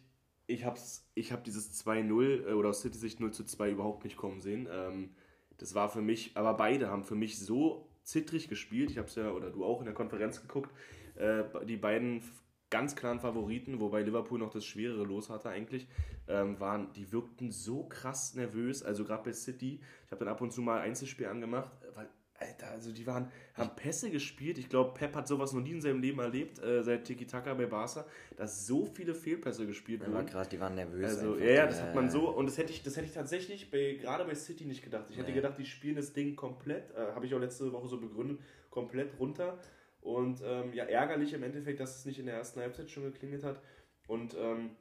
ich 0.48 0.66
habe 0.66 0.80
ich 1.14 1.32
hab 1.32 1.44
dieses 1.44 1.86
2-0 1.86 2.50
äh, 2.50 2.54
oder 2.54 2.70
aus 2.70 2.82
City-Sicht 2.82 3.20
0 3.20 3.32
zu 3.32 3.44
2 3.44 3.72
überhaupt 3.72 4.04
nicht 4.04 4.18
kommen 4.18 4.42
sehen. 4.42 4.68
Ähm, 4.72 5.16
das 5.58 5.76
war 5.76 5.90
für 5.90 6.02
mich, 6.02 6.32
aber 6.36 6.54
beide 6.56 6.90
haben 6.90 7.04
für 7.04 7.16
mich 7.16 7.38
so 7.38 7.90
zittrig 8.04 8.48
gespielt. 8.48 8.90
Ich 8.90 8.98
habe 8.98 9.08
es 9.08 9.16
ja, 9.16 9.32
oder 9.32 9.52
du 9.52 9.64
auch 9.64 9.80
in 9.80 9.86
der 9.86 9.94
Konferenz 9.94 10.42
geguckt. 10.42 10.72
Äh, 11.16 11.44
die 11.66 11.78
beiden 11.78 12.24
ganz 12.70 12.96
klaren 12.96 13.20
Favoriten, 13.20 13.80
wobei 13.80 14.02
Liverpool 14.02 14.40
noch 14.40 14.52
das 14.52 14.66
schwerere 14.66 15.04
Los 15.04 15.30
hatte 15.30 15.50
eigentlich, 15.50 15.88
ähm, 16.28 16.60
waren, 16.60 16.94
die 16.94 17.12
wirkten 17.12 17.52
so 17.52 17.84
krass 17.84 18.36
nervös, 18.36 18.84
also 18.84 19.04
gerade 19.04 19.24
bei 19.24 19.34
City. 19.34 19.80
Ich 20.06 20.12
habe 20.12 20.24
dann 20.24 20.34
ab 20.34 20.42
und 20.42 20.52
zu 20.52 20.62
mal 20.62 20.80
Einzelspiel 20.82 21.28
angemacht, 21.28 21.72
weil, 21.96 22.08
Alter, 22.36 22.72
also 22.72 22.94
die 22.94 23.06
waren, 23.06 23.30
haben 23.54 23.76
Pässe 23.76 24.10
gespielt. 24.12 24.58
Ich 24.58 24.70
glaube, 24.70 24.94
Pep 24.94 25.14
hat 25.16 25.28
sowas 25.28 25.52
noch 25.52 25.62
nie 25.62 25.72
in 25.72 25.82
seinem 25.82 26.00
Leben 26.00 26.20
erlebt, 26.20 26.60
äh, 26.60 26.84
seit 26.84 27.04
Tiki-Taka 27.04 27.54
bei 27.54 27.66
Barca, 27.66 28.06
dass 28.38 28.66
so 28.66 28.86
viele 28.86 29.14
Fehlpässe 29.14 29.68
gespielt 29.68 30.02
wurden. 30.02 30.16
Ja, 30.16 30.24
krass, 30.24 30.48
die 30.48 30.60
waren 30.60 30.76
nervös. 30.76 31.06
Also, 31.06 31.38
ja, 31.38 31.52
ja, 31.52 31.66
das 31.66 31.82
hat 31.82 31.96
man 31.96 32.10
so, 32.10 32.30
und 32.30 32.46
das 32.46 32.58
hätte 32.58 32.72
ich, 32.72 32.82
das 32.82 32.96
hätte 32.96 33.08
ich 33.08 33.14
tatsächlich 33.14 33.70
bei, 33.72 33.98
gerade 34.00 34.24
bei 34.24 34.36
City 34.36 34.64
nicht 34.66 34.84
gedacht. 34.84 35.08
Ich 35.10 35.18
hätte 35.18 35.34
gedacht, 35.34 35.58
die 35.58 35.66
spielen 35.66 35.96
das 35.96 36.14
Ding 36.14 36.36
komplett, 36.36 36.92
äh, 36.92 37.14
habe 37.14 37.26
ich 37.26 37.36
auch 37.36 37.40
letzte 37.40 37.74
Woche 37.74 37.88
so 37.90 38.00
begründet, 38.00 38.40
komplett 38.70 39.20
runter. 39.20 39.58
Und 40.02 40.42
ähm, 40.44 40.74
ja, 40.74 40.86
ärgerlich 40.86 41.34
im 41.34 41.44
Endeffekt, 41.44 41.80
dass 41.80 41.98
es 41.98 42.06
nicht 42.06 42.20
in 42.20 42.26
der 42.26 42.36
ersten 42.36 42.62
Halbzeit 42.62 42.90
schon 42.90 43.04
geklingelt 43.04 43.44
hat. 43.44 43.62
Und 44.08 44.36
ähm, 44.40 44.72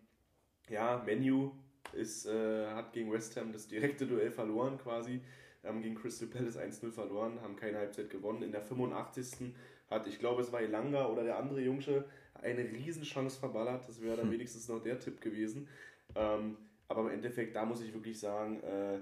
ja, 0.69 1.03
Menu 1.05 1.53
ist, 1.93 2.27
äh, 2.27 2.67
hat 2.69 2.93
gegen 2.93 3.13
West 3.13 3.37
Ham 3.37 3.53
das 3.53 3.67
direkte 3.67 4.07
Duell 4.07 4.31
verloren 4.31 4.79
quasi. 4.79 5.21
Haben 5.65 5.83
gegen 5.83 5.97
Crystal 5.97 6.29
Palace 6.29 6.57
1-0 6.57 6.93
verloren, 6.93 7.41
haben 7.43 7.57
keine 7.57 7.79
Halbzeit 7.79 8.11
gewonnen. 8.11 8.43
In 8.43 8.53
der 8.53 8.63
85. 8.63 9.53
hat, 9.91 10.07
ich 10.07 10.19
glaube, 10.19 10.43
es 10.43 10.53
war 10.53 10.61
Elanga 10.61 11.07
oder 11.07 11.25
der 11.25 11.39
andere 11.39 11.61
Jungsche, 11.61 12.05
eine 12.35 12.63
Riesenchance 12.63 13.39
verballert. 13.39 13.89
Das 13.89 14.01
wäre 14.01 14.17
dann 14.17 14.31
wenigstens 14.33 14.69
noch 14.69 14.83
der 14.83 15.01
Tipp 15.01 15.21
gewesen. 15.21 15.69
Ähm, 16.15 16.57
aber 16.87 17.03
im 17.03 17.11
Endeffekt, 17.11 17.57
da 17.57 17.65
muss 17.65 17.83
ich 17.83 17.93
wirklich 17.93 18.19
sagen, 18.19 18.63
äh, 18.63 19.01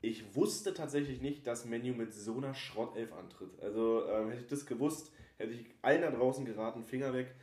ich 0.00 0.34
wusste 0.34 0.74
tatsächlich 0.74 1.20
nicht, 1.20 1.46
dass 1.46 1.64
Menu 1.64 1.94
mit 1.94 2.12
so 2.12 2.36
einer 2.36 2.54
Schrottelf 2.54 3.12
antritt. 3.12 3.60
Also 3.60 4.06
ähm, 4.08 4.30
hätte 4.30 4.42
ich 4.42 4.48
das 4.48 4.66
gewusst, 4.66 5.12
hätte 5.38 5.52
ich 5.52 5.66
allen 5.82 6.02
da 6.02 6.10
draußen 6.10 6.44
geraten, 6.44 6.84
Finger 6.84 7.12
weg. 7.12 7.34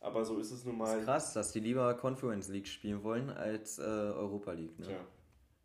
Aber 0.00 0.24
so 0.24 0.38
ist 0.38 0.52
es 0.52 0.64
nun 0.64 0.78
mal. 0.78 0.86
Das 0.86 0.98
ist 1.00 1.04
krass, 1.04 1.32
dass 1.32 1.52
die 1.52 1.60
lieber 1.60 1.92
Conference 1.94 2.48
League 2.48 2.68
spielen 2.68 3.02
wollen 3.02 3.30
als 3.30 3.78
äh, 3.78 3.82
Europa 3.82 4.52
League. 4.52 4.78
Ne? 4.78 4.86
Tja. 4.86 5.06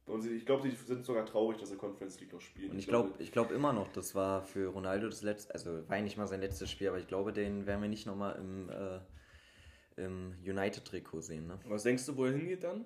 Und 0.05 0.25
ich 0.25 0.45
glaube, 0.45 0.67
die 0.67 0.75
sind 0.75 1.05
sogar 1.05 1.25
traurig, 1.25 1.59
dass 1.59 1.69
sie 1.69 1.77
Conference 1.77 2.19
League 2.19 2.33
noch 2.33 2.41
spielen. 2.41 2.71
Und 2.71 2.79
ich 2.79 2.87
glaube 2.87 3.13
ich 3.19 3.31
glaub 3.31 3.51
immer 3.51 3.71
noch, 3.71 3.87
das 3.89 4.15
war 4.15 4.41
für 4.41 4.67
Ronaldo 4.67 5.07
das 5.07 5.21
letzte, 5.21 5.53
also 5.53 5.87
war 5.87 5.97
ja 5.97 6.03
nicht 6.03 6.17
mal 6.17 6.27
sein 6.27 6.41
letztes 6.41 6.69
Spiel, 6.69 6.89
aber 6.89 6.97
ich 6.97 7.07
glaube, 7.07 7.31
den 7.31 7.65
werden 7.65 7.81
wir 7.81 7.87
nicht 7.87 8.05
nochmal 8.05 8.35
im, 8.35 8.69
äh, 8.69 8.99
im 10.03 10.33
United-Trikot 10.45 11.21
sehen. 11.21 11.47
Ne? 11.47 11.57
Was 11.69 11.83
denkst 11.83 12.05
du, 12.05 12.17
wo 12.17 12.25
er 12.25 12.33
hingeht 12.33 12.65
dann? 12.65 12.85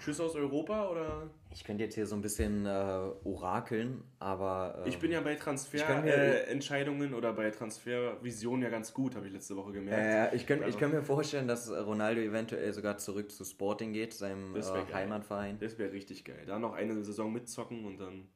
Tschüss 0.00 0.20
aus 0.20 0.34
Europa 0.34 0.88
oder? 0.88 1.30
Ich 1.50 1.64
könnte 1.64 1.84
jetzt 1.84 1.94
hier 1.94 2.06
so 2.06 2.14
ein 2.14 2.22
bisschen 2.22 2.66
äh, 2.66 3.00
orakeln, 3.24 4.04
aber. 4.18 4.76
Ähm, 4.80 4.88
ich 4.88 4.98
bin 4.98 5.10
ja 5.10 5.20
bei 5.20 5.34
Transferentscheidungen 5.34 7.12
äh, 7.12 7.16
oder 7.16 7.32
bei 7.32 7.50
Transfervisionen 7.50 8.62
ja 8.62 8.68
ganz 8.68 8.92
gut, 8.92 9.16
habe 9.16 9.26
ich 9.26 9.32
letzte 9.32 9.56
Woche 9.56 9.72
gemerkt. 9.72 10.32
Äh, 10.32 10.36
ich 10.36 10.46
könnte 10.46 10.66
also. 10.66 10.78
könnt 10.78 10.94
mir 10.94 11.02
vorstellen, 11.02 11.48
dass 11.48 11.70
Ronaldo 11.70 12.20
eventuell 12.20 12.72
sogar 12.72 12.98
zurück 12.98 13.30
zu 13.30 13.44
Sporting 13.44 13.92
geht, 13.92 14.12
seinem 14.14 14.54
äh, 14.54 14.62
Heimatverein. 14.92 15.58
Das 15.58 15.78
wäre 15.78 15.92
richtig 15.92 16.24
geil. 16.24 16.44
Da 16.46 16.58
noch 16.58 16.74
eine 16.74 17.02
Saison 17.02 17.32
mitzocken 17.32 17.84
und 17.84 17.98
dann. 17.98 18.28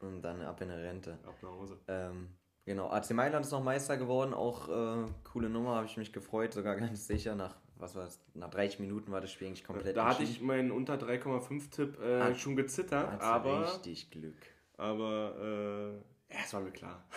Und 0.00 0.22
dann 0.22 0.40
ab 0.42 0.60
in 0.62 0.68
der 0.68 0.82
Rente. 0.82 1.18
Ab 1.26 1.34
nach 1.42 1.50
Hause. 1.50 1.78
Ähm, 1.88 2.28
genau, 2.64 2.88
AC 2.88 3.10
Mailand 3.10 3.44
ist 3.44 3.52
noch 3.52 3.62
Meister 3.62 3.96
geworden, 3.96 4.32
auch 4.32 4.68
äh, 4.68 5.06
coole 5.24 5.50
Nummer, 5.50 5.74
habe 5.74 5.86
ich 5.86 5.96
mich 5.96 6.12
gefreut, 6.12 6.54
sogar 6.54 6.76
ganz 6.76 7.06
sicher 7.06 7.34
nach 7.34 7.56
was 7.80 7.94
war 7.94 8.06
es, 8.06 8.20
nach 8.34 8.50
30 8.50 8.80
Minuten 8.80 9.12
war 9.12 9.20
das 9.20 9.32
Spiel 9.32 9.48
eigentlich 9.48 9.64
komplett 9.64 9.96
Da 9.96 10.06
hatte 10.06 10.22
ich 10.22 10.40
meinen 10.40 10.70
unter 10.70 10.94
3,5-Tipp 10.94 11.98
äh, 12.00 12.20
ah, 12.20 12.34
schon 12.34 12.56
gezittert, 12.56 13.20
aber. 13.20 13.72
Richtig 13.72 14.10
Glück. 14.10 14.36
Aber, 14.76 16.00
äh, 16.30 16.34
ja, 16.34 16.40
es 16.44 16.52
war 16.52 16.60
mir 16.60 16.72
klar. 16.72 17.04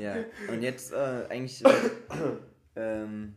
Ja, 0.00 0.16
und 0.48 0.62
jetzt 0.62 0.92
äh, 0.92 1.26
eigentlich. 1.28 1.62
ähm, 2.74 3.36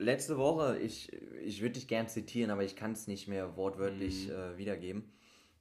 letzte 0.00 0.38
Woche, 0.38 0.78
ich, 0.78 1.12
ich 1.44 1.60
würde 1.60 1.74
dich 1.74 1.86
gern 1.86 2.08
zitieren, 2.08 2.50
aber 2.50 2.64
ich 2.64 2.74
kann 2.74 2.92
es 2.92 3.06
nicht 3.06 3.28
mehr 3.28 3.56
wortwörtlich 3.56 4.28
mhm. 4.28 4.34
äh, 4.34 4.58
wiedergeben. 4.58 5.12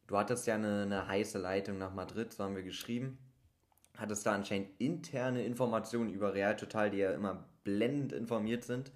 Du 0.07 0.17
hattest 0.17 0.47
ja 0.47 0.55
eine, 0.55 0.83
eine 0.83 1.07
heiße 1.07 1.37
Leitung 1.37 1.77
nach 1.77 1.93
Madrid, 1.93 2.33
so 2.33 2.43
haben 2.43 2.55
wir 2.55 2.63
geschrieben. 2.63 3.19
Hattest 3.95 4.25
da 4.25 4.33
anscheinend 4.33 4.69
interne 4.79 5.43
Informationen 5.43 6.09
über 6.09 6.33
Real 6.33 6.55
Total, 6.55 6.89
die 6.89 6.97
ja 6.97 7.11
immer 7.11 7.45
blendend 7.63 8.13
informiert 8.13 8.63
sind. 8.63 8.91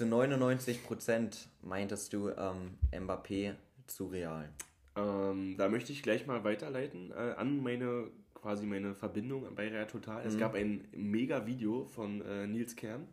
Zu 0.00 0.06
99% 0.06 1.48
meintest 1.60 2.14
du 2.14 2.30
ähm, 2.30 2.78
Mbappé 2.90 3.52
zu 3.86 4.06
Real. 4.06 4.48
Ähm, 4.96 5.56
da 5.58 5.68
möchte 5.68 5.92
ich 5.92 6.02
gleich 6.02 6.26
mal 6.26 6.42
weiterleiten 6.42 7.10
äh, 7.10 7.34
an 7.36 7.62
meine 7.62 8.10
quasi 8.32 8.64
meine 8.64 8.94
Verbindung 8.94 9.54
bei 9.54 9.68
Real 9.68 9.86
Total. 9.86 10.22
Mhm. 10.22 10.26
Es 10.26 10.38
gab 10.38 10.54
ein 10.54 10.88
mega 10.92 11.44
Video 11.44 11.84
von 11.84 12.22
äh, 12.22 12.46
Nils 12.46 12.76
Kern. 12.76 13.08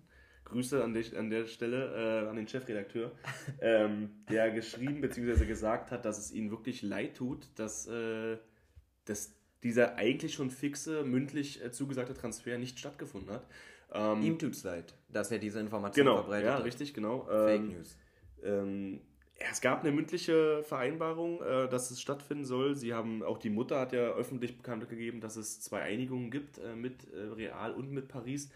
Grüße 0.45 0.81
an, 0.81 0.93
der, 0.93 1.03
an 1.19 1.29
der 1.29 1.45
Stelle 1.47 2.23
äh, 2.23 2.29
an 2.29 2.37
den 2.37 2.47
Chefredakteur, 2.47 3.11
ähm, 3.59 4.23
der 4.29 4.51
geschrieben 4.51 5.01
bzw. 5.01 5.45
gesagt 5.45 5.91
hat, 5.91 6.05
dass 6.05 6.17
es 6.17 6.31
ihm 6.31 6.51
wirklich 6.51 6.83
leid 6.83 7.17
tut, 7.17 7.49
dass, 7.55 7.85
äh, 7.87 8.37
dass 9.03 9.33
dieser 9.61 9.97
eigentlich 9.97 10.35
schon 10.35 10.51
fixe, 10.51 11.03
mündlich 11.03 11.61
äh, 11.61 11.69
zugesagte 11.69 12.13
Transfer 12.13 12.57
nicht 12.57 12.79
stattgefunden 12.79 13.33
hat. 13.33 13.45
Ähm, 13.93 14.21
Ihm 14.21 14.37
es 14.49 14.63
leid, 14.63 14.93
dass 15.09 15.31
er 15.31 15.39
diese 15.39 15.59
Information 15.59 16.05
genau, 16.05 16.17
verbreitet 16.17 16.47
ja, 16.47 16.55
hat. 16.55 16.63
richtig, 16.63 16.93
genau. 16.93 17.25
Fake 17.25 17.61
ähm, 17.61 17.67
News. 17.69 17.97
Ähm, 18.43 19.01
es 19.39 19.61
gab 19.61 19.81
eine 19.83 19.91
mündliche 19.91 20.63
Vereinbarung, 20.63 21.41
äh, 21.41 21.69
dass 21.69 21.91
es 21.91 22.01
stattfinden 22.01 22.45
soll. 22.45 22.75
Sie 22.75 22.93
haben, 22.93 23.23
auch 23.23 23.37
die 23.37 23.49
Mutter 23.49 23.79
hat 23.79 23.93
ja 23.93 24.09
öffentlich 24.09 24.57
bekannt 24.57 24.87
gegeben, 24.89 25.21
dass 25.21 25.35
es 25.35 25.61
zwei 25.61 25.81
Einigungen 25.81 26.31
gibt 26.31 26.57
äh, 26.57 26.75
mit 26.75 27.11
äh, 27.13 27.33
Real 27.35 27.73
und 27.73 27.91
mit 27.91 28.07
Paris. 28.07 28.49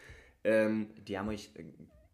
Ähm, 0.44 0.90
die 1.08 1.20
haben 1.20 1.30
euch 1.30 1.52
äh, 1.56 1.64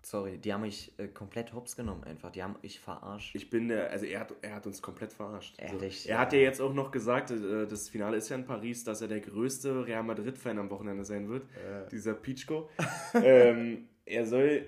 sorry, 0.09 0.37
die 0.37 0.53
haben 0.53 0.61
mich 0.61 0.93
äh, 0.97 1.07
komplett 1.07 1.53
hops 1.53 1.75
genommen 1.75 2.03
einfach. 2.03 2.31
Die 2.31 2.41
haben 2.41 2.55
mich 2.61 2.79
verarscht. 2.79 3.35
Ich 3.35 3.49
bin 3.49 3.67
der, 3.67 3.91
also 3.91 4.05
er 4.05 4.21
hat, 4.21 4.33
er 4.41 4.55
hat 4.55 4.65
uns 4.65 4.81
komplett 4.81 5.11
verarscht. 5.11 5.55
Ehrlich? 5.59 5.99
Also, 5.99 6.09
er 6.09 6.19
hat 6.19 6.33
ja 6.33 6.39
jetzt 6.39 6.61
auch 6.61 6.73
noch 6.73 6.91
gesagt, 6.91 7.31
äh, 7.31 7.67
das 7.67 7.89
Finale 7.89 8.17
ist 8.17 8.29
ja 8.29 8.37
in 8.37 8.45
Paris, 8.45 8.83
dass 8.83 9.01
er 9.01 9.09
der 9.09 9.19
größte 9.19 9.85
Real 9.85 10.03
Madrid-Fan 10.03 10.57
am 10.57 10.69
Wochenende 10.69 11.03
sein 11.03 11.27
wird. 11.27 11.43
Ja. 11.55 11.85
Dieser 11.87 12.13
Pichko. 12.13 12.69
ähm, 13.13 13.89
er 14.05 14.25
soll 14.25 14.65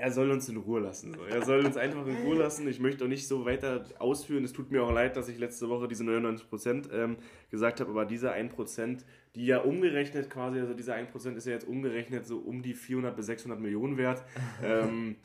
er 0.00 0.10
soll 0.12 0.30
uns 0.30 0.48
in 0.48 0.56
Ruhe 0.56 0.80
lassen. 0.80 1.14
So. 1.14 1.24
Er 1.24 1.44
soll 1.44 1.64
uns 1.64 1.76
einfach 1.76 2.06
in 2.06 2.16
Ruhe 2.24 2.36
lassen. 2.36 2.66
Ich 2.66 2.80
möchte 2.80 3.04
auch 3.04 3.08
nicht 3.08 3.28
so 3.28 3.44
weiter 3.44 3.84
ausführen. 3.98 4.44
Es 4.44 4.52
tut 4.52 4.70
mir 4.70 4.82
auch 4.82 4.92
leid, 4.92 5.16
dass 5.16 5.28
ich 5.28 5.38
letzte 5.38 5.68
Woche 5.68 5.88
diese 5.88 6.04
99% 6.04 6.90
ähm, 6.90 7.18
gesagt 7.50 7.80
habe, 7.80 7.90
aber 7.90 8.06
diese 8.06 8.32
1%, 8.32 9.04
die 9.34 9.46
ja 9.46 9.58
umgerechnet 9.58 10.30
quasi, 10.30 10.58
also 10.58 10.72
dieser 10.72 10.94
1% 10.94 11.36
ist 11.36 11.46
ja 11.46 11.52
jetzt 11.52 11.68
umgerechnet 11.68 12.26
so 12.26 12.38
um 12.38 12.62
die 12.62 12.72
400 12.72 13.14
bis 13.14 13.26
600 13.26 13.60
Millionen 13.60 13.98
wert. 13.98 14.24
ähm, 14.64 15.16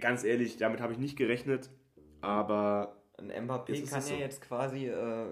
ganz 0.00 0.24
ehrlich, 0.24 0.56
damit 0.56 0.80
habe 0.80 0.92
ich 0.92 0.98
nicht 0.98 1.16
gerechnet, 1.16 1.70
aber... 2.20 3.00
Ein 3.16 3.30
Mbappé 3.46 3.88
kann 3.88 4.00
ja 4.00 4.00
so. 4.00 4.14
jetzt 4.14 4.40
quasi 4.40 4.88
äh, 4.88 5.26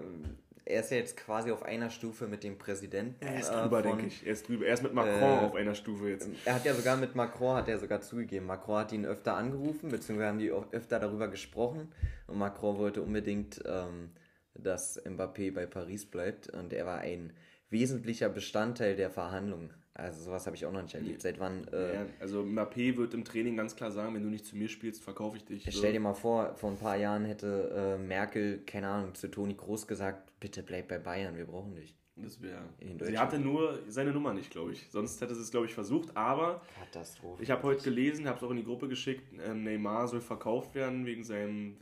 er 0.65 0.79
ist 0.79 0.91
ja 0.91 0.97
jetzt 0.97 1.17
quasi 1.17 1.51
auf 1.51 1.63
einer 1.63 1.89
Stufe 1.89 2.27
mit 2.27 2.43
dem 2.43 2.57
Präsidenten. 2.57 3.25
Er 3.25 3.39
ist 3.39 3.49
drüber, 3.49 3.79
äh, 3.79 3.83
denke 3.83 4.05
ich. 4.07 4.25
Er 4.25 4.33
ist 4.33 4.47
drüber. 4.47 4.65
Er 4.65 4.73
ist 4.73 4.83
mit 4.83 4.93
Macron 4.93 5.39
äh, 5.39 5.45
auf 5.45 5.55
einer 5.55 5.75
Stufe 5.75 6.09
jetzt. 6.09 6.29
Er 6.45 6.55
hat 6.55 6.65
ja 6.65 6.73
sogar 6.73 6.95
mit 6.95 7.15
Macron, 7.15 7.57
hat 7.57 7.67
er 7.67 7.77
sogar 7.79 8.01
zugegeben. 8.01 8.45
Macron 8.45 8.77
hat 8.77 8.91
ihn 8.91 9.05
öfter 9.05 9.35
angerufen, 9.35 9.89
beziehungsweise 9.89 10.29
haben 10.29 10.39
die 10.39 10.51
öfter 10.51 10.99
darüber 10.99 11.27
gesprochen. 11.27 11.91
Und 12.27 12.37
Macron 12.37 12.77
wollte 12.77 13.01
unbedingt, 13.01 13.61
ähm, 13.65 14.11
dass 14.53 15.03
Mbappé 15.05 15.53
bei 15.53 15.65
Paris 15.65 16.05
bleibt. 16.05 16.49
Und 16.49 16.71
er 16.71 16.85
war 16.85 16.99
ein 16.99 17.33
wesentlicher 17.69 18.29
Bestandteil 18.29 18.95
der 18.95 19.09
Verhandlungen. 19.09 19.73
Also 19.95 20.23
sowas 20.23 20.47
habe 20.47 20.55
ich 20.55 20.65
auch 20.65 20.71
noch 20.71 20.81
nicht 20.81 20.95
erlebt. 20.95 21.21
Seit 21.21 21.39
wann? 21.39 21.67
Äh, 21.67 21.93
ja, 21.93 22.05
also 22.19 22.41
Mbappé 22.41 22.97
wird 22.97 23.13
im 23.13 23.23
Training 23.23 23.55
ganz 23.55 23.75
klar 23.75 23.91
sagen, 23.91 24.15
wenn 24.15 24.23
du 24.23 24.29
nicht 24.29 24.45
zu 24.45 24.57
mir 24.57 24.67
spielst, 24.67 25.03
verkaufe 25.03 25.37
ich 25.37 25.45
dich. 25.45 25.65
So. 25.65 25.71
Stell 25.71 25.93
dir 25.93 25.99
mal 25.99 26.15
vor, 26.15 26.55
vor 26.55 26.71
ein 26.71 26.77
paar 26.77 26.95
Jahren 26.95 27.25
hätte 27.25 27.97
äh, 27.99 28.03
Merkel, 28.03 28.59
keine 28.65 28.87
Ahnung, 28.87 29.13
zu 29.13 29.29
Toni 29.29 29.53
Groß 29.53 29.87
gesagt, 29.87 30.39
bitte 30.39 30.63
bleib 30.63 30.87
bei 30.87 30.97
Bayern, 30.97 31.37
wir 31.37 31.45
brauchen 31.45 31.75
dich. 31.75 31.95
Das 32.15 32.39
wäre. 32.41 32.61
Sie 33.01 33.17
hatte 33.17 33.39
nur 33.39 33.79
seine 33.87 34.11
Nummer 34.11 34.33
nicht, 34.33 34.51
glaube 34.51 34.71
ich. 34.73 34.85
Sonst 34.91 35.19
hätte 35.19 35.33
sie 35.33 35.41
es, 35.41 35.49
glaube 35.49 35.65
ich, 35.65 35.73
versucht. 35.73 36.15
Aber 36.15 36.61
Katastrophe. 36.79 37.41
ich 37.41 37.49
habe 37.49 37.63
heute 37.63 37.83
gelesen, 37.83 38.27
habe 38.27 38.37
es 38.37 38.43
auch 38.43 38.51
in 38.51 38.57
die 38.57 38.63
Gruppe 38.63 38.87
geschickt. 38.87 39.23
Ähm, 39.43 39.63
Neymar 39.63 40.07
soll 40.07 40.21
verkauft 40.21 40.75
werden 40.75 41.07
wegen 41.07 41.23
seinem, 41.23 41.75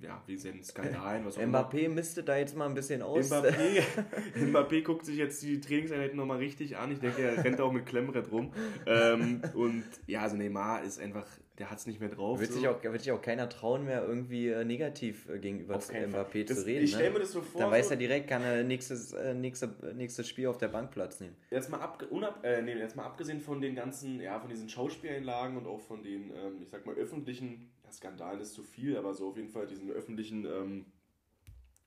ja, 0.00 0.20
wegen 0.26 0.38
seinen 0.40 0.64
Skandalen. 0.64 1.24
Was 1.24 1.38
Mbappé 1.38 1.88
misste 1.88 2.24
da 2.24 2.36
jetzt 2.36 2.56
mal 2.56 2.66
ein 2.66 2.74
bisschen 2.74 3.00
aus. 3.00 3.30
Mbappé, 3.30 3.82
Mbappé 4.36 4.82
guckt 4.82 5.06
sich 5.06 5.18
jetzt 5.18 5.40
die 5.42 5.60
Trainingseinheiten 5.60 6.16
nochmal 6.16 6.38
richtig 6.38 6.76
an. 6.76 6.90
Ich 6.90 6.98
denke, 6.98 7.22
er 7.22 7.44
rennt 7.44 7.60
auch 7.60 7.72
mit 7.72 7.86
Klemmbrett 7.86 8.32
rum. 8.32 8.52
Ähm, 8.86 9.40
und 9.54 9.84
ja, 10.08 10.22
also 10.22 10.36
Neymar 10.36 10.82
ist 10.82 10.98
einfach 10.98 11.26
der 11.58 11.70
hat 11.70 11.78
es 11.78 11.86
nicht 11.86 12.00
mehr 12.00 12.08
drauf. 12.10 12.38
Wird, 12.38 12.52
so. 12.52 12.58
sich 12.58 12.68
auch, 12.68 12.82
wird 12.82 13.00
sich 13.00 13.12
auch 13.12 13.22
keiner 13.22 13.48
trauen 13.48 13.84
mehr, 13.84 14.06
irgendwie 14.06 14.48
äh, 14.48 14.64
negativ 14.64 15.28
äh, 15.28 15.38
gegenüber 15.38 15.76
Mbappé 15.76 16.44
das, 16.44 16.58
zu 16.58 16.66
reden. 16.66 16.84
Ich 16.84 16.90
stelle 16.90 17.08
ne? 17.08 17.14
mir 17.14 17.20
das 17.20 17.32
so 17.32 17.40
vor. 17.40 17.60
Da 17.60 17.70
weiß 17.70 17.90
er 17.90 17.96
direkt, 17.96 18.28
kann 18.28 18.42
er 18.42 18.62
nächstes, 18.62 19.12
äh, 19.12 19.34
nächste, 19.34 19.74
nächstes 19.94 20.28
Spiel 20.28 20.48
auf 20.48 20.58
der 20.58 20.68
Bank 20.68 20.90
Platz 20.90 21.20
nehmen. 21.20 21.36
Jetzt 21.50 21.70
mal, 21.70 21.80
ab, 21.80 22.04
unab, 22.10 22.44
äh, 22.44 22.60
nee, 22.62 22.74
jetzt 22.74 22.96
mal 22.96 23.04
abgesehen 23.04 23.40
von 23.40 23.60
den 23.60 23.74
ganzen, 23.74 24.20
ja, 24.20 24.38
von 24.38 24.50
diesen 24.50 24.68
Schauspieleinlagen 24.68 25.56
und 25.56 25.66
auch 25.66 25.80
von 25.80 26.02
den, 26.02 26.30
ähm, 26.30 26.60
ich 26.62 26.68
sag 26.68 26.84
mal, 26.84 26.94
öffentlichen, 26.94 27.70
ja, 27.84 27.92
Skandalen 27.92 28.40
ist 28.40 28.52
zu 28.52 28.62
viel, 28.62 28.96
aber 28.96 29.14
so 29.14 29.28
auf 29.28 29.36
jeden 29.36 29.50
Fall 29.50 29.66
diesen 29.66 29.90
öffentlichen 29.90 30.44
ähm, 30.44 30.86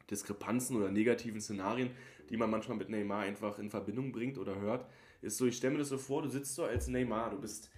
Diskrepanzen 0.09 0.77
oder 0.77 0.89
negativen 0.89 1.41
Szenarien, 1.41 1.91
die 2.29 2.37
man 2.37 2.49
manchmal 2.49 2.77
mit 2.77 2.89
Neymar 2.89 3.21
einfach 3.21 3.59
in 3.59 3.69
Verbindung 3.69 4.11
bringt 4.11 4.39
oder 4.39 4.59
hört, 4.59 4.85
ist 5.21 5.37
so, 5.37 5.45
ich 5.45 5.57
stelle 5.57 5.73
mir 5.73 5.79
das 5.79 5.89
so 5.89 5.97
vor, 5.97 6.23
du 6.23 6.29
sitzt 6.29 6.55
so 6.55 6.63
als 6.63 6.87
Neymar, 6.87 7.31
du 7.31 7.39
bist 7.39 7.69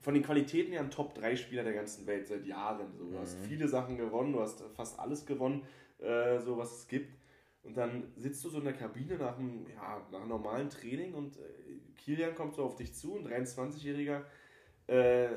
von 0.00 0.14
den 0.14 0.22
Qualitäten 0.22 0.72
her 0.72 0.80
ein 0.80 0.90
Top-3-Spieler 0.90 1.64
der 1.64 1.72
ganzen 1.72 2.06
Welt 2.06 2.26
seit 2.26 2.46
Jahren. 2.46 2.92
So. 2.96 3.04
Du 3.04 3.16
mhm. 3.16 3.20
hast 3.20 3.38
viele 3.46 3.68
Sachen 3.68 3.96
gewonnen, 3.96 4.32
du 4.32 4.40
hast 4.40 4.62
fast 4.74 4.98
alles 4.98 5.26
gewonnen, 5.26 5.62
äh, 5.98 6.38
so 6.38 6.56
was 6.56 6.72
es 6.72 6.88
gibt. 6.88 7.16
Und 7.62 7.76
dann 7.76 8.12
sitzt 8.16 8.44
du 8.44 8.50
so 8.50 8.58
in 8.58 8.64
der 8.64 8.72
Kabine 8.72 9.16
nach 9.16 9.38
einem, 9.38 9.66
ja, 9.68 10.06
nach 10.10 10.20
einem 10.20 10.28
normalen 10.28 10.70
Training 10.70 11.14
und 11.14 11.36
äh, 11.36 11.40
Kilian 11.96 12.34
kommt 12.34 12.54
so 12.54 12.64
auf 12.64 12.76
dich 12.76 12.94
zu, 12.94 13.16
ein 13.16 13.26
23-Jähriger, 13.26 14.22
äh, 14.86 15.28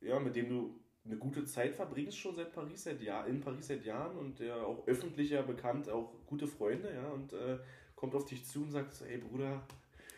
ja, 0.00 0.18
mit 0.20 0.36
dem 0.36 0.48
du 0.48 0.80
eine 1.04 1.16
gute 1.16 1.44
Zeit 1.44 1.74
verbringst 1.74 2.16
schon 2.16 2.36
seit 2.36 2.52
Paris 2.52 2.84
seit 2.84 3.02
Jahr, 3.02 3.26
in 3.26 3.40
Paris 3.40 3.66
seit 3.66 3.84
Jahren 3.84 4.16
und 4.16 4.38
der 4.38 4.66
auch 4.66 4.86
öffentlicher 4.86 5.42
bekannt, 5.42 5.90
auch 5.90 6.14
gute 6.26 6.46
Freunde, 6.46 6.94
ja, 6.94 7.10
und 7.10 7.32
äh, 7.34 7.58
kommt 7.94 8.14
auf 8.14 8.24
dich 8.24 8.46
zu 8.46 8.62
und 8.62 8.70
sagt, 8.70 9.02
ey 9.02 9.18
Bruder, 9.18 9.66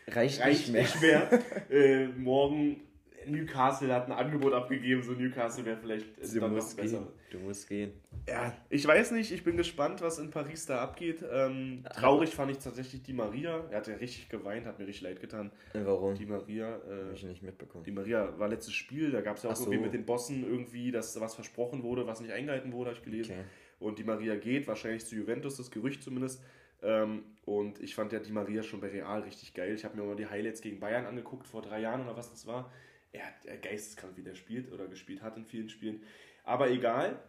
reicht, 0.07 0.39
reicht 0.39 0.71
nicht 0.71 1.01
mehr. 1.01 1.29
Nicht 1.29 1.69
mehr. 1.69 1.69
äh, 1.69 2.07
morgen 2.07 2.86
Newcastle 3.27 3.93
hat 3.93 4.07
ein 4.07 4.11
Angebot 4.11 4.53
abgegeben, 4.53 5.03
so 5.03 5.13
Newcastle 5.13 5.65
wäre 5.65 5.77
vielleicht 5.77 6.05
du 6.21 6.39
dann 6.39 6.53
musst 6.53 6.77
besser. 6.77 6.99
Gehen. 6.99 7.07
Du 7.31 7.39
musst 7.39 7.67
gehen. 7.67 7.93
Ja, 8.27 8.53
ich 8.69 8.85
weiß 8.85 9.11
nicht, 9.11 9.31
ich 9.31 9.43
bin 9.43 9.57
gespannt, 9.57 10.01
was 10.01 10.19
in 10.19 10.31
Paris 10.31 10.65
da 10.65 10.81
abgeht. 10.81 11.23
Ähm, 11.31 11.83
traurig 11.93 12.35
fand 12.35 12.51
ich 12.51 12.57
tatsächlich 12.57 13.03
die 13.03 13.13
Maria. 13.13 13.63
Er 13.69 13.77
hat 13.77 13.87
ja 13.87 13.95
richtig 13.95 14.29
geweint, 14.29 14.65
hat 14.65 14.79
mir 14.79 14.87
richtig 14.87 15.03
leid 15.03 15.21
getan. 15.21 15.51
Warum? 15.73 16.15
Die 16.15 16.25
Maria. 16.25 16.75
Äh, 16.75 17.05
Habe 17.05 17.13
ich 17.15 17.23
nicht 17.23 17.43
mitbekommen. 17.43 17.83
Die 17.83 17.91
Maria 17.91 18.37
war 18.37 18.47
letztes 18.47 18.73
Spiel, 18.73 19.11
da 19.11 19.21
gab 19.21 19.37
es 19.37 19.43
ja 19.43 19.49
auch 19.49 19.55
so. 19.55 19.65
irgendwie 19.65 19.83
mit 19.83 19.93
den 19.93 20.05
Bossen 20.05 20.43
irgendwie, 20.47 20.91
dass 20.91 21.19
was 21.19 21.35
versprochen 21.35 21.83
wurde, 21.83 22.05
was 22.07 22.21
nicht 22.21 22.33
eingehalten 22.33 22.73
wurde, 22.73 22.89
habe 22.89 22.97
ich 22.97 23.05
gelesen. 23.05 23.31
Okay. 23.31 23.43
Und 23.79 23.99
die 23.99 24.03
Maria 24.03 24.35
geht, 24.35 24.67
wahrscheinlich 24.67 25.05
zu 25.05 25.15
Juventus, 25.15 25.57
das 25.57 25.71
Gerücht 25.71 26.03
zumindest. 26.03 26.43
Ähm, 26.81 27.23
und 27.45 27.79
ich 27.79 27.95
fand 27.95 28.11
ja 28.11 28.19
die 28.19 28.31
Maria 28.31 28.61
schon 28.61 28.81
bei 28.81 28.87
Real 28.87 29.21
richtig 29.21 29.53
geil. 29.53 29.73
Ich 29.73 29.85
habe 29.85 29.97
mir 29.97 30.03
mal 30.03 30.15
die 30.15 30.27
Highlights 30.27 30.61
gegen 30.61 30.79
Bayern 30.79 31.05
angeguckt 31.05 31.47
vor 31.47 31.61
drei 31.61 31.81
Jahren 31.81 32.01
oder 32.01 32.15
was 32.15 32.29
das 32.29 32.45
war 32.45 32.71
er 33.17 33.27
hat 33.27 33.61
geisteskrank 33.61 34.17
wieder 34.17 34.35
spielt 34.35 34.71
oder 34.71 34.87
gespielt 34.87 35.21
hat 35.21 35.37
in 35.37 35.45
vielen 35.45 35.69
Spielen. 35.69 36.03
Aber 36.43 36.69
egal, 36.69 37.21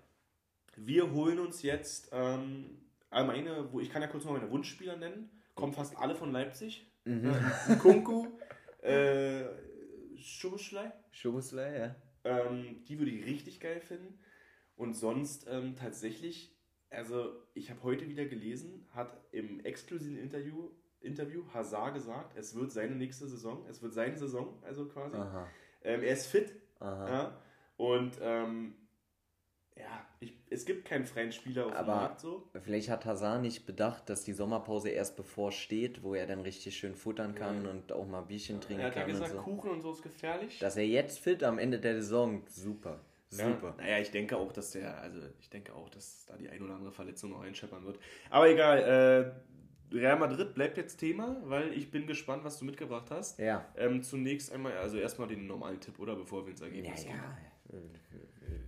wir 0.76 1.12
holen 1.12 1.38
uns 1.38 1.62
jetzt 1.62 2.10
ähm, 2.12 2.78
all 3.10 3.26
meine, 3.26 3.72
wo 3.72 3.80
ich 3.80 3.90
kann 3.90 4.02
ja 4.02 4.08
kurz 4.08 4.24
noch 4.24 4.32
meine 4.32 4.50
Wunschspieler 4.50 4.96
nennen, 4.96 5.30
kommen 5.54 5.72
fast 5.72 5.96
alle 5.96 6.14
von 6.14 6.30
Leipzig. 6.30 6.86
Mhm. 7.04 7.34
Äh, 7.68 7.76
Kunku, 7.76 8.28
äh, 8.82 9.44
Schubuschlei. 10.16 10.92
Schubuschlei, 11.10 11.78
ja. 11.78 11.96
Ähm, 12.24 12.84
die 12.86 12.98
würde 12.98 13.10
ich 13.10 13.24
richtig 13.24 13.60
geil 13.60 13.80
finden. 13.80 14.18
Und 14.76 14.94
sonst 14.94 15.46
ähm, 15.50 15.74
tatsächlich, 15.74 16.56
also 16.90 17.32
ich 17.54 17.70
habe 17.70 17.82
heute 17.82 18.08
wieder 18.08 18.26
gelesen, 18.26 18.86
hat 18.94 19.20
im 19.32 19.60
exklusiven 19.60 20.18
Interview, 20.18 20.70
Interview 21.00 21.44
Hazard 21.52 21.94
gesagt, 21.94 22.36
es 22.36 22.54
wird 22.54 22.70
seine 22.70 22.94
nächste 22.94 23.26
Saison, 23.26 23.66
es 23.68 23.82
wird 23.82 23.94
seine 23.94 24.16
Saison, 24.16 24.62
also 24.62 24.86
quasi. 24.86 25.16
Ähm, 25.82 26.02
er 26.02 26.12
ist 26.12 26.26
fit. 26.26 26.54
Ja, 26.80 27.36
und 27.76 28.12
ähm, 28.20 28.74
ja, 29.76 30.06
ich, 30.20 30.34
es 30.50 30.64
gibt 30.64 30.84
keinen 30.84 31.04
freien 31.04 31.32
Spieler 31.32 31.66
auf 31.66 31.72
Aber 31.72 31.92
dem 31.92 31.96
Markt 31.96 32.20
so. 32.20 32.48
Vielleicht 32.60 32.88
hat 32.88 33.04
Hazard 33.04 33.42
nicht 33.42 33.66
bedacht, 33.66 34.08
dass 34.10 34.24
die 34.24 34.32
Sommerpause 34.32 34.90
erst 34.90 35.16
bevorsteht, 35.16 36.02
wo 36.02 36.14
er 36.14 36.26
dann 36.26 36.40
richtig 36.40 36.76
schön 36.76 36.94
futtern 36.94 37.34
kann 37.34 37.64
ja. 37.64 37.70
und 37.70 37.92
auch 37.92 38.06
mal 38.06 38.22
Bierchen 38.22 38.60
trinken 38.60 38.82
kann. 38.82 38.92
Er 38.92 39.00
hat 39.02 39.08
ja 39.08 39.12
gesagt, 39.12 39.32
so. 39.32 39.38
Kuchen 39.38 39.70
und 39.70 39.82
so 39.82 39.92
ist 39.92 40.02
gefährlich. 40.02 40.58
Dass 40.58 40.76
er 40.76 40.86
jetzt 40.86 41.20
fit 41.20 41.42
am 41.44 41.58
Ende 41.58 41.78
der 41.78 41.96
Saison, 41.96 42.42
super. 42.48 43.00
Super. 43.30 43.74
Ja, 43.78 43.84
naja, 43.84 43.98
ich 43.98 44.10
denke 44.10 44.38
auch, 44.38 44.52
dass 44.52 44.70
der, 44.70 45.00
also 45.02 45.20
ich 45.38 45.50
denke 45.50 45.74
auch, 45.74 45.90
dass 45.90 46.24
da 46.26 46.36
die 46.36 46.48
ein 46.48 46.62
oder 46.62 46.74
andere 46.74 46.92
Verletzung 46.92 47.30
noch 47.30 47.42
einscheppern 47.42 47.84
wird. 47.84 47.98
Aber 48.30 48.48
egal, 48.48 48.78
äh, 48.78 49.47
Real 49.92 50.18
Madrid 50.18 50.54
bleibt 50.54 50.76
jetzt 50.76 50.96
Thema, 50.96 51.36
weil 51.44 51.72
ich 51.72 51.90
bin 51.90 52.06
gespannt, 52.06 52.44
was 52.44 52.58
du 52.58 52.64
mitgebracht 52.64 53.10
hast. 53.10 53.38
Ja. 53.38 53.66
Ähm, 53.76 54.02
zunächst 54.02 54.52
einmal, 54.52 54.76
also 54.76 54.98
erstmal 54.98 55.28
den 55.28 55.46
normalen 55.46 55.80
Tipp, 55.80 55.98
oder? 55.98 56.16
Bevor 56.16 56.44
wir 56.44 56.52
ins 56.52 56.60
Ergebnis 56.60 57.04
ja, 57.04 57.10
gehen. 57.10 57.20
Ja, 57.72 57.78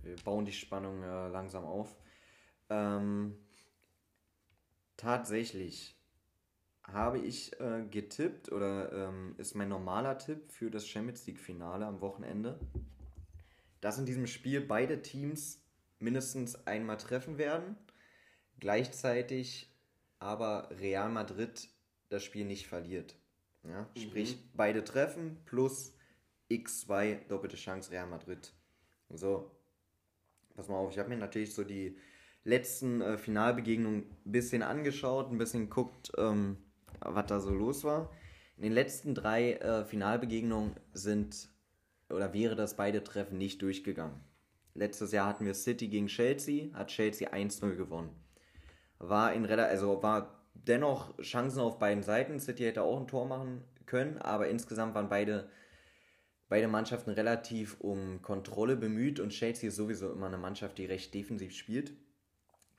wir 0.03 0.15
bauen 0.23 0.45
die 0.45 0.51
Spannung 0.51 1.03
äh, 1.03 1.27
langsam 1.27 1.65
auf. 1.65 1.95
Ähm, 2.69 3.35
tatsächlich 4.97 5.97
habe 6.83 7.19
ich 7.19 7.59
äh, 7.59 7.85
getippt 7.89 8.51
oder 8.51 8.91
ähm, 8.91 9.35
ist 9.37 9.55
mein 9.55 9.69
normaler 9.69 10.17
Tipp 10.17 10.51
für 10.51 10.69
das 10.69 10.87
Champions 10.87 11.25
League 11.27 11.39
Finale 11.39 11.85
am 11.85 12.01
Wochenende 12.01 12.59
dass 13.81 13.97
in 13.97 14.05
diesem 14.05 14.27
Spiel 14.27 14.61
beide 14.61 15.01
Teams 15.01 15.59
mindestens 15.99 16.67
einmal 16.67 16.97
treffen 16.97 17.37
werden, 17.37 17.75
gleichzeitig 18.59 19.70
aber 20.21 20.69
Real 20.79 21.09
Madrid 21.09 21.67
das 22.09 22.23
Spiel 22.23 22.45
nicht 22.45 22.67
verliert. 22.67 23.15
Ja? 23.63 23.81
Mhm. 23.95 23.99
Sprich, 23.99 24.37
beide 24.53 24.83
treffen 24.83 25.37
plus 25.45 25.93
x2 26.49 27.27
doppelte 27.27 27.57
Chance 27.57 27.91
Real 27.91 28.07
Madrid. 28.07 28.53
So, 29.09 29.51
pass 30.55 30.69
mal 30.69 30.77
auf, 30.77 30.91
ich 30.91 30.99
habe 30.99 31.09
mir 31.09 31.17
natürlich 31.17 31.53
so 31.53 31.63
die 31.63 31.97
letzten 32.43 33.01
äh, 33.01 33.17
Finalbegegnungen 33.17 34.05
ein 34.25 34.31
bisschen 34.31 34.61
angeschaut, 34.61 35.31
ein 35.31 35.37
bisschen 35.37 35.69
geguckt, 35.69 36.11
ähm, 36.17 36.57
was 36.99 37.25
da 37.25 37.39
so 37.39 37.51
los 37.51 37.83
war. 37.83 38.11
In 38.57 38.63
den 38.63 38.73
letzten 38.73 39.15
drei 39.15 39.53
äh, 39.53 39.85
Finalbegegnungen 39.85 40.75
sind 40.93 41.49
oder 42.09 42.33
wäre 42.33 42.55
das 42.55 42.75
beide 42.75 43.03
Treffen 43.03 43.37
nicht 43.37 43.61
durchgegangen. 43.61 44.19
Letztes 44.73 45.11
Jahr 45.11 45.27
hatten 45.27 45.45
wir 45.45 45.53
City 45.53 45.87
gegen 45.87 46.07
Chelsea, 46.07 46.73
hat 46.73 46.89
Chelsea 46.89 47.31
1-0 47.31 47.75
gewonnen. 47.75 48.09
War 49.03 49.33
in 49.33 49.45
also 49.47 50.03
war 50.03 50.41
dennoch 50.53 51.17
Chancen 51.21 51.59
auf 51.59 51.79
beiden 51.79 52.03
Seiten. 52.03 52.39
City 52.39 52.63
hätte 52.63 52.83
auch 52.83 52.99
ein 52.99 53.07
Tor 53.07 53.25
machen 53.25 53.63
können, 53.87 54.19
aber 54.19 54.47
insgesamt 54.47 54.93
waren 54.93 55.09
beide, 55.09 55.49
beide 56.49 56.67
Mannschaften 56.67 57.09
relativ 57.09 57.79
um 57.79 58.21
Kontrolle 58.21 58.75
bemüht 58.75 59.19
und 59.19 59.29
Chelsea 59.29 59.69
ist 59.69 59.75
sowieso 59.75 60.11
immer 60.11 60.27
eine 60.27 60.37
Mannschaft, 60.37 60.77
die 60.77 60.85
recht 60.85 61.13
defensiv 61.15 61.55
spielt. 61.55 61.93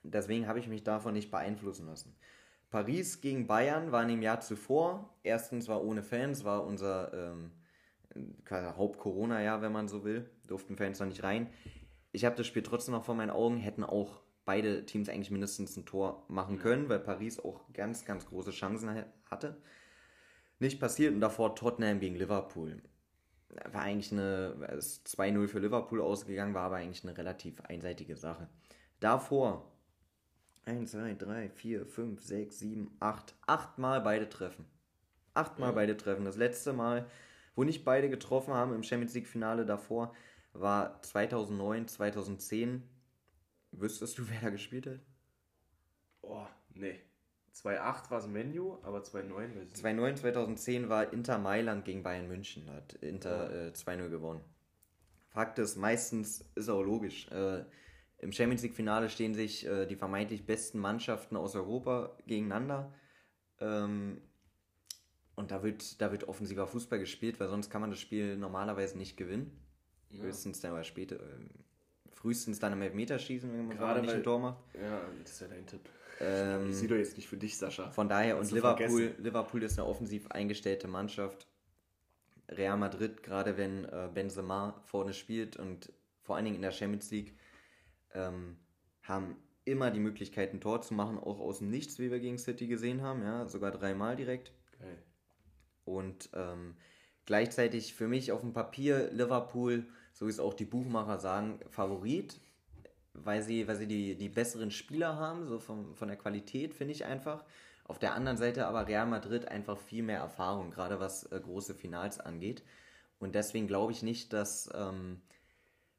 Deswegen 0.05 0.47
habe 0.47 0.61
ich 0.61 0.69
mich 0.69 0.85
davon 0.85 1.14
nicht 1.14 1.31
beeinflussen 1.31 1.87
lassen. 1.87 2.14
Paris 2.71 3.21
gegen 3.21 3.47
Bayern 3.49 3.93
war 3.93 4.02
in 4.02 4.09
dem 4.09 4.23
Jahr 4.23 4.41
zuvor. 4.41 5.14
Erstens 5.23 5.69
war 5.69 5.85
ohne 5.85 6.02
Fans, 6.02 6.45
war 6.45 6.64
unser 6.64 7.12
ähm, 7.12 7.50
Haupt-Corona-Jahr, 8.49 9.61
wenn 9.61 9.73
man 9.73 9.88
so 9.88 10.05
will. 10.05 10.31
Durften 10.47 10.76
Fans 10.76 10.99
noch 11.00 11.07
nicht 11.07 11.23
rein. 11.23 11.49
Ich 12.12 12.25
habe 12.25 12.37
das 12.37 12.47
Spiel 12.47 12.62
trotzdem 12.62 12.95
noch 12.95 13.05
vor 13.05 13.14
meinen 13.14 13.31
Augen, 13.31 13.59
hätten 13.59 13.85
auch 13.85 14.23
beide 14.44 14.84
Teams 14.87 15.08
eigentlich 15.08 15.30
mindestens 15.30 15.76
ein 15.76 15.87
Tor 15.87 16.24
machen 16.28 16.59
können, 16.59 16.88
weil 16.88 16.98
Paris 16.98 17.38
auch 17.38 17.61
ganz, 17.72 18.05
ganz 18.05 18.26
große 18.26 18.50
Chancen 18.50 19.05
hatte. 19.31 19.57
Nicht 20.59 20.81
passiert 20.81 21.14
und 21.14 21.20
davor 21.20 21.55
Tottenham 21.55 22.00
gegen 22.00 22.16
Liverpool. 22.16 22.83
War 23.70 23.83
eigentlich 23.83 24.12
eine, 24.12 24.57
2-0 24.78 25.48
für 25.48 25.59
Liverpool 25.59 26.00
ausgegangen, 26.00 26.55
war 26.55 26.64
aber 26.64 26.76
eigentlich 26.76 27.05
eine 27.05 27.16
relativ 27.16 27.61
einseitige 27.62 28.16
Sache. 28.16 28.48
Davor 29.00 29.70
1, 30.64 30.92
2, 30.92 31.14
3, 31.14 31.48
4, 31.50 31.87
5, 31.87 32.20
6, 32.22 32.59
7, 32.59 32.96
8. 33.00 33.35
Achtmal 33.46 34.00
beide 34.00 34.28
treffen. 34.28 34.64
Achtmal 35.35 35.70
ja. 35.70 35.74
beide 35.74 35.96
treffen. 35.96 36.24
Das 36.24 36.37
letzte 36.37 36.72
Mal 36.72 37.07
wo 37.55 37.64
nicht 37.64 37.85
beide 37.85 38.09
getroffen 38.09 38.55
haben 38.55 38.74
im 38.74 38.83
Champions 38.83 39.14
League 39.14 39.26
Finale 39.26 39.66
davor, 39.66 40.14
war 40.52 41.00
2009, 41.02 41.88
2010. 41.88 42.83
Wüsstest 43.72 44.18
du, 44.18 44.28
wer 44.28 44.40
da 44.40 44.50
gespielt 44.50 44.87
hat? 44.87 45.00
Oh, 46.20 46.46
nee. 46.74 47.00
2008 47.52 48.11
war 48.11 48.18
es 48.18 48.26
Menu, 48.26 48.78
aber 48.82 49.02
2009 49.02 49.56
weiß 49.56 49.68
ich 49.68 49.74
2009, 49.74 50.16
2010 50.16 50.88
war 50.88 51.12
Inter 51.12 51.38
Mailand 51.38 51.85
gegen 51.85 52.02
Bayern 52.02 52.28
München, 52.28 52.70
hat 52.70 52.94
Inter 52.94 53.50
oh. 53.50 53.54
äh, 53.54 53.72
2-0 53.72 54.08
gewonnen. 54.08 54.40
Fakt 55.28 55.58
ist, 55.58 55.76
meistens 55.76 56.44
ist 56.54 56.68
auch 56.68 56.82
logisch. 56.82 57.28
Äh, 57.30 57.64
Im 58.18 58.32
Champions 58.32 58.62
League 58.62 58.74
Finale 58.74 59.11
stehen 59.11 59.35
sich 59.35 59.66
äh, 59.66 59.87
die 59.87 59.96
vermeintlich 59.96 60.46
besten 60.46 60.78
Mannschaften 60.78 61.37
aus 61.37 61.54
Europa 61.54 62.16
gegeneinander. 62.26 62.94
Ähm, 63.61 64.20
und 65.35 65.50
da 65.50 65.62
wird, 65.62 66.00
da 66.00 66.12
wird 66.12 66.24
offensiver 66.24 66.66
Fußball 66.66 66.98
gespielt, 66.98 67.40
weil 67.40 67.48
sonst 67.48 67.70
kann 67.70 67.80
man 67.80 67.90
das 67.90 68.00
Spiel 68.00 68.37
normalerweise 68.37 68.98
nicht 68.98 69.16
gewinnen. 69.16 69.58
Ja. 70.11 70.24
Höchstens 70.24 70.61
dann 70.61 70.72
aber 70.72 70.85
später, 70.85 71.16
äh, 71.16 71.38
frühestens 72.22 72.61
dann 72.61 72.72
im 72.72 72.82
Elfmeterschießen, 72.82 73.52
wenn 73.52 73.66
man 73.66 73.76
Gerade 73.76 74.00
nicht 74.00 74.14
ein 74.14 74.22
Tor 74.22 74.38
macht. 74.38 74.58
Ja, 74.74 75.00
das 75.22 75.32
ist 75.32 75.40
ja 75.40 75.48
dein 75.48 75.66
Tipp. 75.66 75.80
Ähm, 76.20 76.70
ich 76.70 76.76
sehe 76.76 76.88
doch 76.88 76.96
jetzt 76.96 77.16
nicht 77.16 77.28
für 77.28 77.37
dich, 77.37 77.58
Sascha. 77.58 77.90
Von 77.90 78.08
daher, 78.08 78.38
und 78.38 78.50
Liverpool, 78.52 79.14
Liverpool 79.18 79.62
ist 79.64 79.78
eine 79.78 79.88
offensiv 79.88 80.30
eingestellte 80.30 80.87
Mannschaft. 80.87 81.48
Real 82.48 82.76
Madrid, 82.76 83.24
gerade 83.24 83.56
wenn 83.56 83.87
äh, 83.87 84.08
Benzema 84.12 84.80
vorne 84.85 85.14
spielt 85.14 85.56
und 85.56 85.92
vor 86.20 86.37
allen 86.37 86.44
Dingen 86.44 86.56
in 86.56 86.62
der 86.62 86.70
Champions 86.70 87.11
League, 87.11 87.37
ähm, 88.14 88.56
haben 89.02 89.37
immer 89.64 89.90
die 89.90 90.00
Möglichkeit, 90.00 90.52
ein 90.52 90.61
Tor 90.61 90.80
zu 90.82 90.94
machen, 90.94 91.18
auch 91.18 91.40
aus 91.40 91.58
dem 91.58 91.70
Nichts, 91.70 91.98
wie 91.98 92.11
wir 92.11 92.20
gegen 92.20 92.38
City 92.38 92.68
gesehen 92.68 93.02
haben, 93.02 93.22
ja, 93.22 93.48
sogar 93.48 93.72
dreimal 93.72 94.14
direkt. 94.14 94.52
Geil. 94.78 95.02
Und 95.85 96.30
ähm, 96.35 96.76
gleichzeitig 97.26 97.94
für 97.94 98.06
mich 98.06 98.30
auf 98.30 98.42
dem 98.42 98.52
Papier 98.52 99.11
Liverpool, 99.11 99.88
so 100.12 100.27
wie 100.27 100.31
es 100.31 100.40
auch 100.40 100.55
die 100.55 100.64
Buchmacher 100.64 101.18
sagen, 101.18 101.61
Favorit, 101.68 102.40
weil 103.14 103.42
sie, 103.42 103.68
weil 103.68 103.77
sie 103.77 103.87
die, 103.87 104.16
die 104.16 104.29
besseren 104.29 104.70
Spieler 104.70 105.16
haben, 105.16 105.46
so 105.46 105.59
von, 105.59 105.94
von 105.94 106.09
der 106.09 106.16
Qualität, 106.16 106.75
finde 106.75 106.92
ich 106.92 107.05
einfach. 107.05 107.44
Auf 107.85 107.98
der 107.98 108.14
anderen 108.14 108.37
Seite 108.37 108.66
aber 108.66 108.87
Real 108.87 109.07
Madrid 109.07 109.48
einfach 109.48 109.79
viel 109.79 110.03
mehr 110.03 110.18
Erfahrung, 110.18 110.70
gerade 110.70 111.01
was 111.01 111.25
äh, 111.25 111.40
große 111.40 111.75
Finals 111.75 112.20
angeht. 112.20 112.62
Und 113.18 113.35
deswegen 113.35 113.66
glaube 113.66 113.92
ich 113.92 114.03
nicht, 114.03 114.33
dass 114.33 114.70
ähm, 114.75 115.20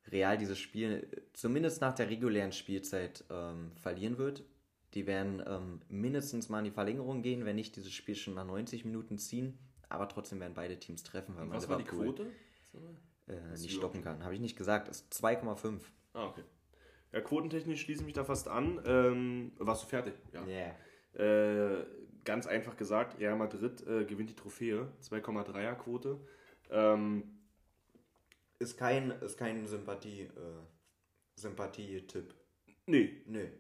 Real 0.08 0.38
dieses 0.38 0.60
Spiel 0.60 1.24
zumindest 1.34 1.82
nach 1.82 1.94
der 1.94 2.10
regulären 2.10 2.52
Spielzeit 2.52 3.24
ähm, 3.30 3.72
verlieren 3.76 4.18
wird. 4.18 4.44
Die 4.94 5.08
werden 5.08 5.42
ähm, 5.46 5.82
mindestens 5.90 6.50
mal 6.50 6.60
in 6.60 6.66
die 6.66 6.72
Verlängerung 6.72 7.22
gehen, 7.22 7.46
wenn 7.46 7.56
nicht 7.56 7.76
dieses 7.76 7.94
Spiel 7.94 8.16
schon 8.16 8.34
nach 8.34 8.46
90 8.46 8.86
Minuten 8.86 9.18
ziehen 9.18 9.58
aber 9.94 10.10
trotzdem 10.10 10.40
werden 10.40 10.54
beide 10.54 10.78
Teams 10.80 11.04
treffen, 11.04 11.36
Was 11.52 11.70
war 11.70 11.78
die 11.78 11.84
Quote? 11.84 12.26
Äh, 13.28 13.58
nicht 13.58 13.72
stoppen 13.72 14.02
kann. 14.04 14.24
Habe 14.24 14.34
ich 14.34 14.42
nicht 14.42 14.58
gesagt, 14.58 14.90
ist 14.90 15.12
2,5. 15.14 15.80
Ah, 16.14 16.28
okay. 16.28 16.44
Ja, 17.12 17.22
quotentechnisch 17.22 17.82
schließe 17.82 18.02
ich 18.02 18.06
mich 18.06 18.16
da 18.16 18.24
fast 18.24 18.48
an. 18.48 18.82
Ähm, 18.86 19.52
warst 19.58 19.84
du 19.84 19.88
fertig? 19.88 20.14
Ja. 20.34 20.46
Yeah. 20.46 20.76
Äh, 21.14 21.86
ganz 22.24 22.48
einfach 22.48 22.76
gesagt, 22.76 23.20
Real 23.20 23.36
Madrid 23.36 23.86
äh, 23.88 24.06
gewinnt 24.06 24.30
die 24.30 24.36
Trophäe. 24.36 24.88
2,3er 25.02 25.76
Quote. 25.76 26.20
Ähm, 26.70 27.40
ist 28.60 28.78
kein, 28.78 29.12
ist 29.12 29.38
kein 29.38 29.68
Sympathie, 29.68 30.22
äh, 30.22 30.62
Sympathie-Tipp. 31.36 32.34
Nee. 32.88 33.22
Nee. 33.26 33.52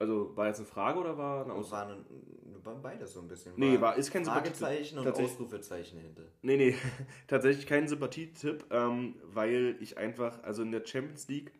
Also 0.00 0.34
war 0.34 0.46
jetzt 0.46 0.58
eine 0.58 0.66
Frage 0.66 0.98
oder 0.98 1.18
war 1.18 1.44
eine 1.44 1.52
Aussage? 1.52 1.90
War, 1.90 1.96
eine, 1.96 2.64
war 2.64 2.74
beides 2.76 3.12
so 3.12 3.20
ein 3.20 3.28
bisschen. 3.28 3.52
Nee, 3.56 3.78
war, 3.82 3.96
ist 3.96 4.10
kein 4.10 4.24
Fragezeichen 4.24 4.98
und 4.98 5.06
Ausrufezeichen 5.06 6.00
hinter. 6.00 6.22
Nee, 6.40 6.56
nee, 6.56 6.74
tatsächlich 7.28 7.66
kein 7.66 7.86
Sympathietipp, 7.86 8.64
ähm, 8.70 9.16
weil 9.24 9.76
ich 9.80 9.98
einfach, 9.98 10.42
also 10.42 10.62
in 10.62 10.72
der 10.72 10.86
Champions 10.86 11.28
League, 11.28 11.52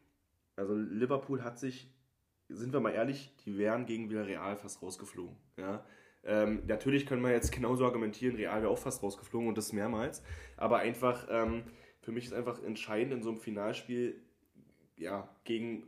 also 0.56 0.74
Liverpool 0.74 1.44
hat 1.44 1.58
sich, 1.58 1.92
sind 2.48 2.72
wir 2.72 2.80
mal 2.80 2.92
ehrlich, 2.92 3.36
die 3.44 3.58
wären 3.58 3.84
gegen 3.84 4.08
Villarreal 4.08 4.56
fast 4.56 4.80
rausgeflogen. 4.80 5.36
Ja? 5.58 5.84
Ähm, 6.24 6.62
natürlich 6.66 7.04
können 7.04 7.22
wir 7.22 7.32
jetzt 7.32 7.52
genauso 7.52 7.84
argumentieren, 7.84 8.36
Real 8.36 8.62
wäre 8.62 8.70
auch 8.70 8.78
fast 8.78 9.02
rausgeflogen 9.02 9.48
und 9.48 9.58
das 9.58 9.74
mehrmals. 9.74 10.22
Aber 10.56 10.78
einfach, 10.78 11.26
ähm, 11.30 11.64
für 12.00 12.10
mich 12.10 12.24
ist 12.24 12.32
einfach 12.32 12.62
entscheidend 12.62 13.12
in 13.12 13.22
so 13.22 13.28
einem 13.28 13.38
Finalspiel, 13.38 14.22
ja, 14.96 15.28
gegen 15.44 15.86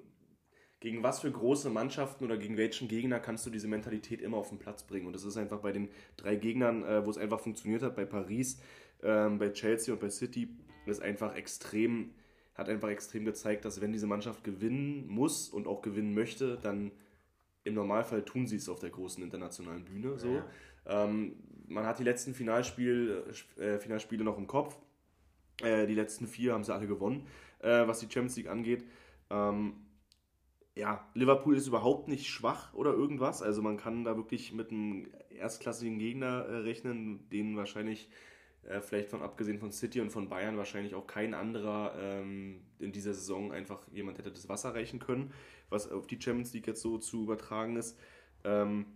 gegen 0.82 1.04
was 1.04 1.20
für 1.20 1.30
große 1.30 1.70
Mannschaften 1.70 2.24
oder 2.24 2.36
gegen 2.36 2.56
welchen 2.56 2.88
Gegner 2.88 3.20
kannst 3.20 3.46
du 3.46 3.50
diese 3.50 3.68
Mentalität 3.68 4.20
immer 4.20 4.36
auf 4.36 4.48
den 4.48 4.58
Platz 4.58 4.82
bringen. 4.82 5.06
Und 5.06 5.12
das 5.12 5.22
ist 5.22 5.36
einfach 5.36 5.60
bei 5.60 5.70
den 5.70 5.88
drei 6.16 6.34
Gegnern, 6.34 6.82
äh, 6.82 7.06
wo 7.06 7.10
es 7.10 7.18
einfach 7.18 7.38
funktioniert 7.38 7.84
hat, 7.84 7.94
bei 7.94 8.04
Paris, 8.04 8.60
ähm, 9.00 9.38
bei 9.38 9.50
Chelsea 9.50 9.94
und 9.94 10.00
bei 10.00 10.10
City, 10.10 10.48
ist 10.86 11.00
einfach 11.00 11.36
extrem, 11.36 12.10
hat 12.56 12.68
einfach 12.68 12.88
extrem 12.88 13.24
gezeigt, 13.24 13.64
dass 13.64 13.80
wenn 13.80 13.92
diese 13.92 14.08
Mannschaft 14.08 14.42
gewinnen 14.42 15.06
muss 15.06 15.48
und 15.48 15.68
auch 15.68 15.82
gewinnen 15.82 16.14
möchte, 16.14 16.58
dann 16.60 16.90
im 17.62 17.74
Normalfall 17.74 18.24
tun 18.24 18.48
sie 18.48 18.56
es 18.56 18.68
auf 18.68 18.80
der 18.80 18.90
großen 18.90 19.22
internationalen 19.22 19.84
Bühne. 19.84 20.18
So. 20.18 20.34
Ja. 20.34 21.04
Ähm, 21.04 21.36
man 21.68 21.86
hat 21.86 22.00
die 22.00 22.04
letzten 22.04 22.34
Finalspiel, 22.34 23.22
äh, 23.56 23.78
Finalspiele 23.78 24.24
noch 24.24 24.36
im 24.36 24.48
Kopf. 24.48 24.76
Äh, 25.62 25.86
die 25.86 25.94
letzten 25.94 26.26
vier 26.26 26.54
haben 26.54 26.64
sie 26.64 26.74
alle 26.74 26.88
gewonnen, 26.88 27.28
äh, 27.60 27.86
was 27.86 28.00
die 28.00 28.06
Champions 28.06 28.34
League 28.34 28.48
angeht. 28.48 28.84
Ähm, 29.30 29.74
ja, 30.74 31.06
Liverpool 31.14 31.56
ist 31.56 31.66
überhaupt 31.66 32.08
nicht 32.08 32.28
schwach 32.28 32.72
oder 32.72 32.92
irgendwas. 32.92 33.42
Also 33.42 33.60
man 33.62 33.76
kann 33.76 34.04
da 34.04 34.16
wirklich 34.16 34.52
mit 34.52 34.70
einem 34.70 35.10
erstklassigen 35.30 35.98
Gegner 35.98 36.46
äh, 36.46 36.56
rechnen, 36.58 37.28
den 37.30 37.56
wahrscheinlich, 37.56 38.08
äh, 38.62 38.80
vielleicht 38.80 39.08
von 39.08 39.22
abgesehen 39.22 39.58
von 39.58 39.70
City 39.70 40.00
und 40.00 40.10
von 40.10 40.28
Bayern, 40.28 40.56
wahrscheinlich 40.56 40.94
auch 40.94 41.06
kein 41.06 41.34
anderer 41.34 41.94
ähm, 41.98 42.62
in 42.78 42.92
dieser 42.92 43.12
Saison 43.12 43.52
einfach 43.52 43.86
jemand 43.92 44.18
hätte 44.18 44.30
das 44.30 44.48
Wasser 44.48 44.74
reichen 44.74 44.98
können, 44.98 45.32
was 45.68 45.90
auf 45.90 46.06
die 46.06 46.20
Champions 46.20 46.54
League 46.54 46.66
jetzt 46.66 46.80
so 46.80 46.98
zu 46.98 47.24
übertragen 47.24 47.76
ist. 47.76 47.98
Ähm, 48.44 48.86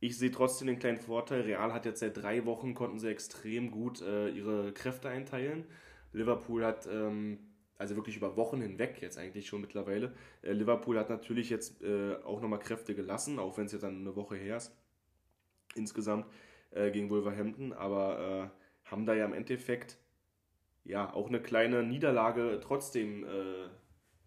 ich 0.00 0.16
sehe 0.16 0.30
trotzdem 0.30 0.68
den 0.68 0.78
kleinen 0.78 1.00
Vorteil. 1.00 1.42
Real 1.42 1.72
hat 1.74 1.84
jetzt 1.84 2.00
seit 2.00 2.16
drei 2.16 2.46
Wochen, 2.46 2.74
konnten 2.74 3.00
sie 3.00 3.08
extrem 3.08 3.70
gut 3.70 4.00
äh, 4.00 4.28
ihre 4.30 4.72
Kräfte 4.72 5.08
einteilen. 5.08 5.66
Liverpool 6.12 6.64
hat 6.64 6.88
ähm, 6.90 7.38
also 7.78 7.94
wirklich 7.94 8.16
über 8.16 8.36
Wochen 8.36 8.60
hinweg 8.60 9.00
jetzt 9.00 9.18
eigentlich 9.18 9.46
schon 9.46 9.60
mittlerweile. 9.60 10.12
Äh, 10.42 10.52
Liverpool 10.52 10.98
hat 10.98 11.08
natürlich 11.08 11.48
jetzt 11.48 11.80
äh, 11.82 12.16
auch 12.24 12.40
nochmal 12.40 12.58
Kräfte 12.58 12.94
gelassen, 12.94 13.38
auch 13.38 13.56
wenn 13.56 13.66
es 13.66 13.72
jetzt 13.72 13.82
dann 13.82 14.00
eine 14.00 14.16
Woche 14.16 14.36
her 14.36 14.56
ist, 14.56 14.76
insgesamt 15.76 16.26
äh, 16.72 16.90
gegen 16.90 17.08
Wolverhampton, 17.08 17.72
aber 17.72 18.52
äh, 18.52 18.90
haben 18.90 19.06
da 19.06 19.14
ja 19.14 19.24
im 19.24 19.32
Endeffekt 19.32 19.96
ja 20.84 21.12
auch 21.14 21.28
eine 21.28 21.40
kleine 21.40 21.84
Niederlage 21.84 22.58
trotzdem 22.62 23.24
äh, 23.24 23.68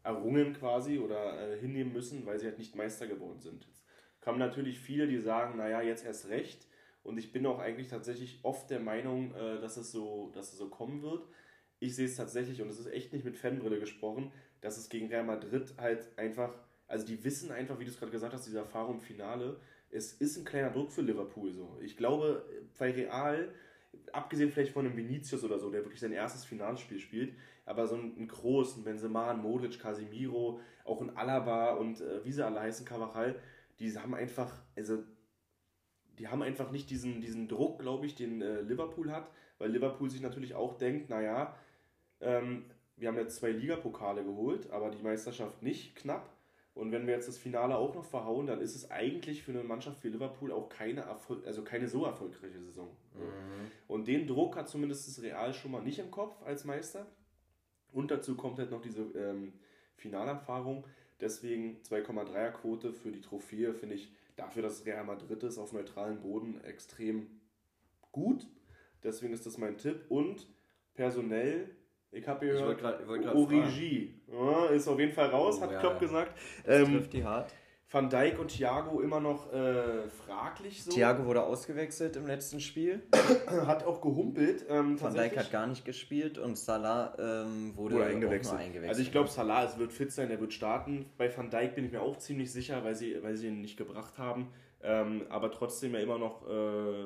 errungen 0.03 0.53
quasi 0.53 0.99
oder 0.99 1.51
äh, 1.51 1.59
hinnehmen 1.59 1.91
müssen, 1.91 2.25
weil 2.25 2.39
sie 2.39 2.45
halt 2.45 2.57
nicht 2.57 2.75
Meister 2.75 3.05
geworden 3.05 3.41
sind. 3.41 3.65
Jetzt 3.65 3.83
kamen 4.21 4.39
natürlich 4.39 4.79
viele, 4.79 5.07
die 5.07 5.19
sagen, 5.19 5.57
naja, 5.57 5.81
jetzt 5.81 6.05
erst 6.05 6.29
recht. 6.29 6.67
Und 7.03 7.17
ich 7.17 7.31
bin 7.33 7.45
auch 7.47 7.59
eigentlich 7.59 7.87
tatsächlich 7.87 8.39
oft 8.43 8.69
der 8.69 8.79
Meinung, 8.79 9.33
dass, 9.33 9.75
es 9.75 9.91
so, 9.91 10.29
dass 10.35 10.51
es 10.53 10.59
so 10.59 10.69
kommen 10.69 11.01
wird 11.01 11.25
ich 11.81 11.95
sehe 11.95 12.05
es 12.05 12.15
tatsächlich, 12.15 12.61
und 12.61 12.69
es 12.69 12.79
ist 12.79 12.87
echt 12.87 13.11
nicht 13.11 13.25
mit 13.25 13.35
Fanbrille 13.35 13.79
gesprochen, 13.79 14.31
dass 14.61 14.77
es 14.77 14.87
gegen 14.87 15.07
Real 15.07 15.25
Madrid 15.25 15.73
halt 15.77 16.07
einfach, 16.15 16.53
also 16.87 17.05
die 17.05 17.23
wissen 17.23 17.51
einfach, 17.51 17.79
wie 17.79 17.85
du 17.85 17.89
es 17.89 17.97
gerade 17.97 18.11
gesagt 18.11 18.33
hast, 18.33 18.45
diese 18.45 18.59
Erfahrung 18.59 18.95
im 18.95 19.01
Finale, 19.01 19.59
es 19.89 20.13
ist 20.13 20.37
ein 20.37 20.45
kleiner 20.45 20.69
Druck 20.69 20.91
für 20.91 21.01
Liverpool 21.01 21.51
so. 21.51 21.77
Ich 21.81 21.97
glaube, 21.97 22.45
bei 22.77 22.91
Real, 22.91 23.51
abgesehen 24.13 24.51
vielleicht 24.51 24.73
von 24.73 24.85
einem 24.85 24.95
Vinicius 24.95 25.43
oder 25.43 25.57
so, 25.57 25.71
der 25.71 25.83
wirklich 25.83 25.99
sein 25.99 26.13
erstes 26.13 26.45
Finalspiel 26.45 26.99
spielt, 26.99 27.33
aber 27.65 27.87
so 27.87 27.95
ein, 27.95 28.15
ein 28.15 28.27
Kroos, 28.27 28.77
ein 28.77 28.83
Benzema, 28.83 29.31
ein 29.31 29.41
Modric, 29.41 29.79
Casemiro, 29.79 30.59
auch 30.85 31.01
ein 31.01 31.17
Alaba 31.17 31.73
und 31.73 31.99
äh, 31.99 32.23
wie 32.23 32.31
sie 32.31 32.45
alle 32.45 32.59
heißen, 32.59 32.85
Cavachal, 32.85 33.39
die 33.79 33.97
haben 33.97 34.13
einfach, 34.13 34.61
also 34.75 34.99
die 36.19 36.27
haben 36.27 36.43
einfach 36.43 36.69
nicht 36.69 36.91
diesen, 36.91 37.21
diesen 37.21 37.47
Druck, 37.47 37.79
glaube 37.79 38.05
ich, 38.05 38.13
den 38.13 38.43
äh, 38.43 38.61
Liverpool 38.61 39.11
hat, 39.11 39.31
weil 39.57 39.71
Liverpool 39.71 40.11
sich 40.11 40.21
natürlich 40.21 40.53
auch 40.53 40.77
denkt, 40.77 41.09
naja, 41.09 41.55
ähm, 42.21 42.65
wir 42.97 43.07
haben 43.07 43.17
jetzt 43.17 43.37
zwei 43.37 43.51
Ligapokale 43.51 44.23
geholt, 44.23 44.69
aber 44.71 44.91
die 44.91 45.01
Meisterschaft 45.01 45.61
nicht 45.61 45.95
knapp. 45.95 46.29
Und 46.73 46.91
wenn 46.91 47.05
wir 47.05 47.15
jetzt 47.15 47.27
das 47.27 47.37
Finale 47.37 47.75
auch 47.75 47.93
noch 47.93 48.05
verhauen, 48.05 48.47
dann 48.47 48.61
ist 48.61 48.75
es 48.75 48.91
eigentlich 48.91 49.43
für 49.43 49.51
eine 49.51 49.63
Mannschaft 49.63 50.03
wie 50.03 50.09
Liverpool 50.09 50.51
auch 50.51 50.69
keine, 50.69 51.01
Erfol 51.01 51.43
also 51.45 51.63
keine 51.63 51.87
so 51.87 52.05
erfolgreiche 52.05 52.61
Saison. 52.61 52.87
Mhm. 53.13 53.71
Und 53.87 54.07
den 54.07 54.25
Druck 54.25 54.55
hat 54.55 54.69
zumindest 54.69 55.07
das 55.07 55.21
Real 55.21 55.53
schon 55.53 55.71
mal 55.71 55.81
nicht 55.81 55.99
im 55.99 56.11
Kopf 56.11 56.41
als 56.43 56.63
Meister. 56.63 57.05
Und 57.91 58.09
dazu 58.09 58.35
kommt 58.35 58.57
halt 58.57 58.71
noch 58.71 58.81
diese 58.81 59.01
ähm, 59.15 59.53
Finalerfahrung. 59.95 60.85
Deswegen 61.19 61.81
2,3er 61.83 62.51
Quote 62.51 62.93
für 62.93 63.11
die 63.11 63.21
Trophäe 63.21 63.73
finde 63.73 63.95
ich 63.95 64.13
dafür, 64.37 64.61
dass 64.61 64.85
Real 64.85 65.03
Madrid 65.03 65.43
ist 65.43 65.57
auf 65.57 65.73
neutralem 65.73 66.21
Boden 66.21 66.61
extrem 66.63 67.41
gut. 68.11 68.47
Deswegen 69.03 69.33
ist 69.33 69.45
das 69.45 69.57
mein 69.57 69.77
Tipp. 69.77 70.05
Und 70.07 70.47
personell 70.93 71.69
ich 72.11 72.27
habe 72.27 72.45
gehört, 72.45 72.83
Origi 73.35 74.13
ja, 74.31 74.65
ist 74.67 74.87
auf 74.87 74.99
jeden 74.99 75.13
Fall 75.13 75.29
raus, 75.29 75.57
oh, 75.59 75.61
hat 75.61 75.71
ja, 75.71 75.79
Klopp 75.79 75.99
gesagt. 75.99 76.37
Das 76.65 76.79
ähm, 76.79 76.93
trifft 76.93 77.13
die 77.13 77.23
hart. 77.23 77.53
Van 77.93 78.09
Dijk 78.09 78.39
und 78.39 78.47
Thiago 78.47 79.01
immer 79.01 79.19
noch 79.19 79.51
äh, 79.51 80.07
fraglich 80.07 80.81
so. 80.83 80.91
Thiago 80.91 81.25
wurde 81.25 81.43
ausgewechselt 81.43 82.15
im 82.15 82.25
letzten 82.25 82.61
Spiel. 82.61 83.03
hat 83.67 83.85
auch 83.85 83.99
gehumpelt. 83.99 84.65
Ähm, 84.69 84.99
Van 85.01 85.13
Dijk 85.13 85.37
hat 85.37 85.51
gar 85.51 85.67
nicht 85.67 85.83
gespielt 85.83 86.37
und 86.37 86.57
Salah 86.57 87.13
ähm, 87.19 87.75
wurde, 87.75 87.95
wurde 87.95 88.05
eingewechselt. 88.05 88.59
eingewechselt. 88.59 88.89
Also 88.89 89.01
ich 89.01 89.11
glaube, 89.11 89.27
Salah 89.27 89.65
es 89.65 89.77
wird 89.77 89.91
fit 89.91 90.11
sein, 90.11 90.31
er 90.31 90.39
wird 90.39 90.53
starten. 90.53 91.05
Bei 91.17 91.35
Van 91.35 91.49
Dijk 91.49 91.75
bin 91.75 91.85
ich 91.85 91.91
mir 91.91 92.01
auch 92.01 92.17
ziemlich 92.17 92.51
sicher, 92.53 92.81
weil 92.85 92.95
sie, 92.95 93.21
weil 93.23 93.35
sie 93.35 93.47
ihn 93.47 93.59
nicht 93.59 93.75
gebracht 93.75 94.17
haben. 94.17 94.53
Ähm, 94.83 95.25
aber 95.29 95.51
trotzdem 95.51 95.93
ja 95.93 95.99
immer 95.99 96.17
noch 96.17 96.47
äh, 96.47 97.05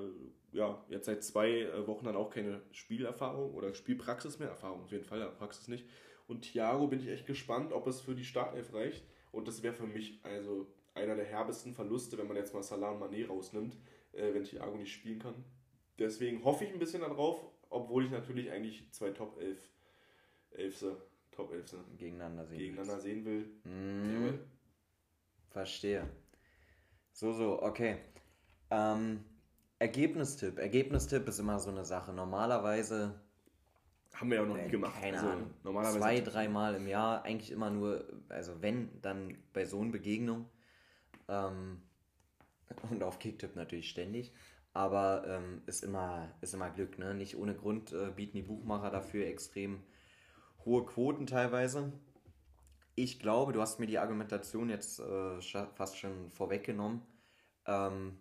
ja, 0.55 0.83
jetzt 0.89 1.05
seit 1.05 1.23
zwei 1.23 1.61
äh, 1.63 1.85
Wochen 1.85 2.05
dann 2.05 2.15
auch 2.15 2.29
keine 2.29 2.61
Spielerfahrung 2.71 3.53
oder 3.53 3.73
Spielpraxis 3.73 4.39
mehr. 4.39 4.49
Erfahrung 4.49 4.83
auf 4.83 4.91
jeden 4.91 5.03
Fall, 5.03 5.19
ja, 5.19 5.27
Praxis 5.27 5.67
nicht. 5.67 5.85
Und 6.27 6.41
Thiago 6.43 6.87
bin 6.87 6.99
ich 6.99 7.09
echt 7.09 7.27
gespannt, 7.27 7.73
ob 7.73 7.85
es 7.87 8.01
für 8.01 8.15
die 8.15 8.23
Startelf 8.23 8.73
reicht. 8.73 9.05
Und 9.31 9.47
das 9.47 9.63
wäre 9.63 9.73
für 9.73 9.85
mich 9.85 10.21
also 10.23 10.73
einer 10.93 11.15
der 11.15 11.25
herbesten 11.25 11.75
Verluste, 11.75 12.17
wenn 12.17 12.27
man 12.27 12.37
jetzt 12.37 12.53
mal 12.53 12.63
Salah 12.63 12.91
und 12.91 13.01
Mané 13.01 13.27
rausnimmt, 13.27 13.77
äh, 14.13 14.33
wenn 14.33 14.45
Thiago 14.45 14.77
nicht 14.77 14.93
spielen 14.93 15.19
kann. 15.19 15.43
Deswegen 15.99 16.43
hoffe 16.45 16.63
ich 16.63 16.71
ein 16.71 16.79
bisschen 16.79 17.01
darauf, 17.01 17.45
obwohl 17.69 18.05
ich 18.05 18.11
natürlich 18.11 18.49
eigentlich 18.49 18.91
zwei 18.93 19.11
Top 19.11 19.37
11 19.39 19.57
Elfse, 20.51 21.01
Top 21.31 21.51
11 21.51 21.75
gegeneinander 21.97 22.45
sehen, 22.45 22.59
gegeneinander 22.59 22.99
sehen 23.01 23.25
will. 23.25 23.45
Mm, 23.65 24.39
verstehe. 25.49 26.07
So, 27.11 27.33
so, 27.33 27.61
okay. 27.61 27.97
Ähm, 28.71 29.25
Ergebnistipp. 29.79 30.57
Ergebnistipp 30.57 31.27
ist 31.27 31.39
immer 31.39 31.59
so 31.59 31.69
eine 31.69 31.85
Sache. 31.85 32.13
Normalerweise. 32.13 33.19
Haben 34.13 34.29
wir 34.29 34.37
ja 34.37 34.45
noch 34.45 34.55
nie 34.55 34.69
gemacht. 34.69 35.01
Keine 35.01 35.17
also, 35.17 35.29
Ahnung. 35.29 35.53
Normalerweise 35.63 35.99
zwei, 35.99 36.21
dreimal 36.21 36.75
im 36.75 36.87
Jahr. 36.87 37.23
Eigentlich 37.23 37.51
immer 37.51 37.69
nur, 37.69 38.05
also 38.29 38.61
wenn, 38.61 39.01
dann 39.01 39.37
bei 39.51 39.65
so 39.65 39.81
einer 39.81 39.91
Begegnung. 39.91 40.49
Ähm, 41.27 41.81
und 42.89 43.03
auf 43.03 43.19
Kicktipp 43.19 43.55
natürlich 43.55 43.89
ständig. 43.89 44.33
Aber 44.73 45.25
ähm, 45.27 45.61
ist, 45.65 45.83
immer, 45.83 46.33
ist 46.41 46.53
immer 46.53 46.69
Glück. 46.69 46.97
Ne? 46.97 47.13
Nicht 47.13 47.37
ohne 47.37 47.55
Grund 47.55 47.91
äh, 47.91 48.11
bieten 48.11 48.37
die 48.37 48.43
Buchmacher 48.43 48.89
dafür 48.89 49.27
extrem 49.27 49.83
hohe 50.63 50.85
Quoten 50.85 51.27
teilweise. 51.27 51.93
Ich 52.95 53.19
glaube, 53.19 53.51
du 53.51 53.61
hast 53.61 53.79
mir 53.79 53.87
die 53.87 53.99
Argumentation 53.99 54.69
jetzt 54.69 54.99
äh, 54.99 55.41
fast 55.75 55.97
schon 55.97 56.29
vorweggenommen. 56.29 57.01
Ähm, 57.67 58.17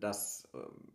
dass, 0.00 0.48
ähm, 0.54 0.92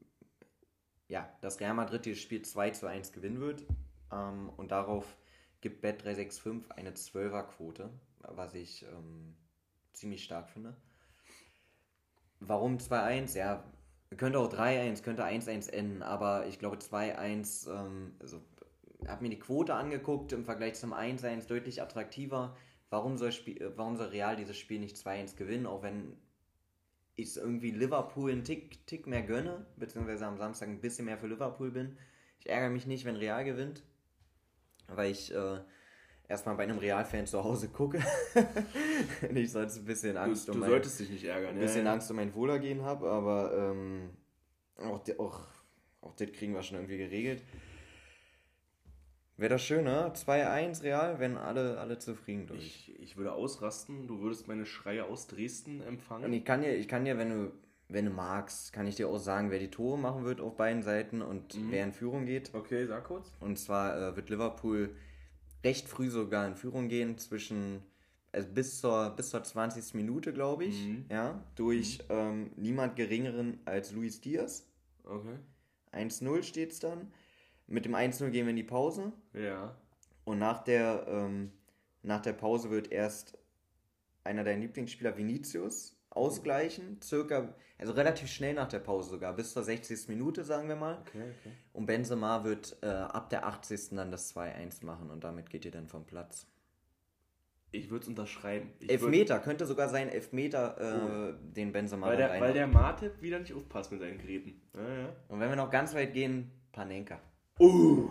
ja, 1.08 1.30
dass 1.42 1.60
Real 1.60 1.74
Madrid 1.74 2.06
dieses 2.06 2.22
Spiel 2.22 2.42
2 2.42 2.72
zu 2.72 2.88
1 2.88 3.12
gewinnen 3.12 3.40
wird. 3.40 3.64
Ähm, 4.12 4.50
und 4.58 4.72
darauf 4.72 5.18
gibt 5.62 5.84
Bet365 5.84 6.72
eine 6.72 6.92
12er-Quote, 6.92 7.90
was 8.20 8.54
ich 8.54 8.84
ähm, 8.84 9.36
ziemlich 9.94 10.24
stark 10.24 10.50
finde. 10.50 10.76
Warum 12.40 12.78
2-1? 12.78 13.38
Ja, 13.38 13.64
könnte 14.16 14.40
auch 14.40 14.52
3-1, 14.52 15.02
könnte 15.02 15.26
1-1 15.26 15.70
enden, 15.70 16.04
aber 16.04 16.46
ich 16.48 16.60
glaube 16.60 16.78
2-1, 16.78 17.70
ähm, 17.70 18.16
also, 18.20 18.42
habe 19.08 19.24
mir 19.24 19.30
die 19.30 19.40
Quote 19.40 19.74
angeguckt, 19.74 20.32
im 20.34 20.46
Vergleich 20.46 20.76
zum 20.76 20.94
1-1 20.94 21.48
deutlich 21.48 21.82
attraktiver. 21.82 22.56
Warum 22.90 23.18
soll, 23.18 23.32
Spiel, 23.32 23.74
warum 23.76 23.98
soll 23.98 24.08
Real 24.08 24.36
dieses 24.36 24.58
Spiel 24.58 24.80
nicht 24.80 24.96
2-1 24.96 25.36
gewinnen, 25.36 25.66
auch 25.66 25.84
wenn 25.84 26.16
ich 27.18 27.36
irgendwie 27.36 27.72
Liverpool 27.72 28.32
einen 28.32 28.44
Tick, 28.44 28.86
Tick 28.86 29.08
mehr 29.08 29.24
gönne, 29.24 29.66
beziehungsweise 29.76 30.26
am 30.26 30.38
Samstag 30.38 30.70
ein 30.70 30.80
bisschen 30.80 31.06
mehr 31.06 31.18
für 31.18 31.28
Liverpool 31.28 31.72
bin. 31.72 31.98
Ich 32.40 32.48
ärgere 32.48 32.70
mich 32.70 32.86
nicht, 32.86 33.06
wenn 33.06 33.16
Real 33.16 33.44
gewinnt, 33.44 33.84
weil 34.88 35.12
ich 35.12 35.34
äh, 35.34 35.60
erstmal 36.30 36.56
bei 36.56 36.64
einem 36.64 36.78
Real-Fan 36.78 37.26
zu 37.26 37.44
Hause 37.44 37.70
gucke. 37.70 38.00
ich 39.34 39.52
sollte 39.52 39.80
ein 39.80 39.86
bisschen 39.86 40.16
Angst 40.16 40.48
du, 40.48 40.52
um 40.52 40.58
du 40.58 40.62
mein, 40.62 40.70
solltest 40.70 41.00
dich 41.00 41.10
nicht 41.10 41.24
ärgern. 41.24 41.56
Ein 41.56 41.60
bisschen 41.60 41.80
ja, 41.80 41.86
ja. 41.86 41.94
Angst 41.94 42.10
um 42.12 42.18
mein 42.18 42.34
Wohlergehen 42.36 42.84
habe, 42.84 43.10
aber 43.10 43.72
ähm, 43.72 44.12
auch, 44.78 45.02
auch, 45.18 45.48
auch 46.02 46.16
das 46.16 46.32
kriegen 46.34 46.54
wir 46.54 46.62
schon 46.62 46.78
irgendwie 46.78 47.00
geregelt. 47.00 47.42
Wäre 49.38 49.50
das 49.50 49.64
schön, 49.64 49.84
ne? 49.86 50.12
2-1 50.16 50.82
Real, 50.82 51.20
wenn 51.20 51.38
alle, 51.38 51.80
alle 51.80 52.00
zufrieden 52.00 52.48
durch. 52.48 52.90
Ich, 52.90 53.00
ich 53.00 53.18
würde 53.18 53.34
ausrasten, 53.34 54.08
du 54.08 54.20
würdest 54.20 54.48
meine 54.48 54.66
Schreie 54.66 55.06
aus 55.06 55.28
Dresden 55.28 55.82
empfangen. 55.82 56.26
Und 56.26 56.34
ich 56.34 56.44
kann 56.44 56.62
dir, 56.62 56.76
ich 56.76 56.88
kann 56.88 57.06
dir, 57.06 57.20
wenn 57.20 57.30
du, 57.30 57.52
wenn 57.88 58.06
du 58.06 58.12
magst, 58.12 58.74
kann 58.74 58.88
ich 58.88 58.96
dir 58.96 59.08
auch 59.08 59.20
sagen, 59.20 59.52
wer 59.52 59.60
die 59.60 59.70
Tore 59.70 60.00
machen 60.00 60.26
wird 60.26 60.42
auf 60.42 60.58
beiden 60.58 60.82
Seiten 60.82 61.22
und 61.22 61.56
mhm. 61.56 61.72
wer 61.72 61.84
in 61.84 61.94
Führung 61.94 62.26
geht. 62.26 62.54
Okay, 62.56 62.88
sag 62.88 63.04
kurz. 63.04 63.32
Und 63.40 63.60
zwar 63.60 63.96
äh, 63.96 64.16
wird 64.16 64.32
Liverpool 64.32 64.90
recht 65.64 65.88
früh 65.88 66.10
sogar 66.10 66.48
in 66.48 66.56
Führung 66.56 66.88
gehen, 66.88 67.20
zwischen 67.20 67.84
also 68.32 68.50
bis 68.50 68.82
zur, 68.82 69.12
bis 69.12 69.30
zur 69.30 69.44
20. 69.44 69.94
Minute, 69.94 70.34
glaube 70.34 70.66
ich, 70.66 70.88
Mhm. 70.88 71.06
ja, 71.10 71.44
durch 71.56 72.00
ähm, 72.10 72.52
niemand 72.56 72.96
geringeren 72.96 73.60
als 73.66 73.92
Luis 73.92 74.20
Diaz. 74.20 74.68
Okay. 75.04 75.38
1-0 75.94 76.44
steht 76.44 76.72
es 76.72 76.80
dann. 76.80 77.12
Mit 77.68 77.86
dem 77.86 77.96
1-0 77.96 78.30
gehen 78.30 78.46
wir 78.46 78.52
in 78.52 78.56
die 78.56 78.64
Pause. 78.64 79.12
Ja. 79.34 79.76
Und 80.24 80.40
nach 80.40 80.64
der, 80.64 81.06
ähm, 81.08 81.52
nach 82.04 82.22
der 82.22 82.34
Pause 82.34 82.70
wird 82.70 82.92
erst 82.92 83.38
einer 84.24 84.44
deiner 84.44 84.62
Lieblingsspieler, 84.62 85.18
Vinicius, 85.18 85.96
ausgleichen. 86.10 87.00
Circa, 87.02 87.54
also 87.78 87.94
relativ 87.94 88.30
schnell 88.30 88.54
nach 88.54 88.68
der 88.68 88.80
Pause 88.80 89.10
sogar, 89.12 89.34
bis 89.34 89.54
zur 89.54 89.64
60. 89.64 90.08
Minute, 90.10 90.44
sagen 90.44 90.68
wir 90.68 90.76
mal. 90.76 90.98
Okay, 91.02 91.22
okay. 91.40 91.52
Und 91.74 91.86
Benzema 91.86 92.44
wird 92.44 92.78
äh, 92.82 92.88
ab 92.88 93.30
der 93.30 93.46
80. 93.46 93.90
dann 93.92 94.12
das 94.12 94.36
2-1 94.36 94.86
machen 94.86 95.10
und 95.12 95.24
damit 95.24 95.50
geht 95.50 95.66
ihr 95.66 95.72
dann 95.72 95.88
vom 95.88 96.06
Platz. 96.06 96.48
Ich 97.72 97.90
würde 97.90 98.04
es 98.04 98.08
unterschreiben. 98.08 98.72
Ich 98.80 98.88
würd- 98.88 98.92
Elfmeter, 98.94 99.40
könnte 99.40 99.66
sogar 99.66 99.90
sein 99.90 100.08
Elfmeter, 100.10 101.30
äh, 101.32 101.34
den 101.54 101.72
Benzema 101.74 102.08
Weil 102.08 102.18
der, 102.18 102.40
weil 102.40 102.54
der. 102.54 102.66
Martip 102.68 103.22
wieder 103.22 103.40
nicht 103.40 103.54
aufpasst 103.54 103.92
mit 103.92 104.00
seinen 104.00 104.18
Gräten. 104.18 104.62
Ja, 104.74 104.88
ja. 105.02 105.10
Und 105.28 105.40
wenn 105.42 105.50
wir 105.50 105.58
noch 105.58 105.70
ganz 105.70 105.94
weit 105.94 106.14
gehen, 106.14 106.50
Panenka. 106.72 107.20
Uh. 107.60 108.10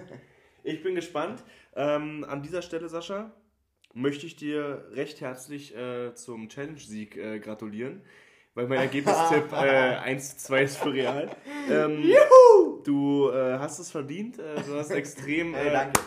ich 0.62 0.82
bin 0.82 0.94
gespannt. 0.94 1.42
Ähm, 1.74 2.24
an 2.28 2.42
dieser 2.42 2.62
Stelle, 2.62 2.88
Sascha, 2.88 3.32
möchte 3.94 4.26
ich 4.26 4.36
dir 4.36 4.86
recht 4.92 5.20
herzlich 5.20 5.76
äh, 5.76 6.14
zum 6.14 6.48
Challenge-Sieg 6.48 7.16
äh, 7.16 7.38
gratulieren. 7.40 8.02
Weil 8.54 8.68
mein 8.68 8.78
Ergebnistipp 8.78 9.46
äh, 9.52 9.96
1 9.96 10.38
zu 10.38 10.46
2 10.46 10.62
ist 10.62 10.76
für 10.78 10.92
Real. 10.92 11.30
Ähm, 11.70 12.02
du 12.86 13.30
äh, 13.30 13.58
hast 13.58 13.78
es 13.78 13.90
verdient. 13.90 14.38
Äh, 14.38 14.62
du 14.62 14.74
hast 14.74 14.90
extrem, 14.90 15.54
Äh, 15.54 15.68
äh, 15.68 15.72
danke. 15.72 15.98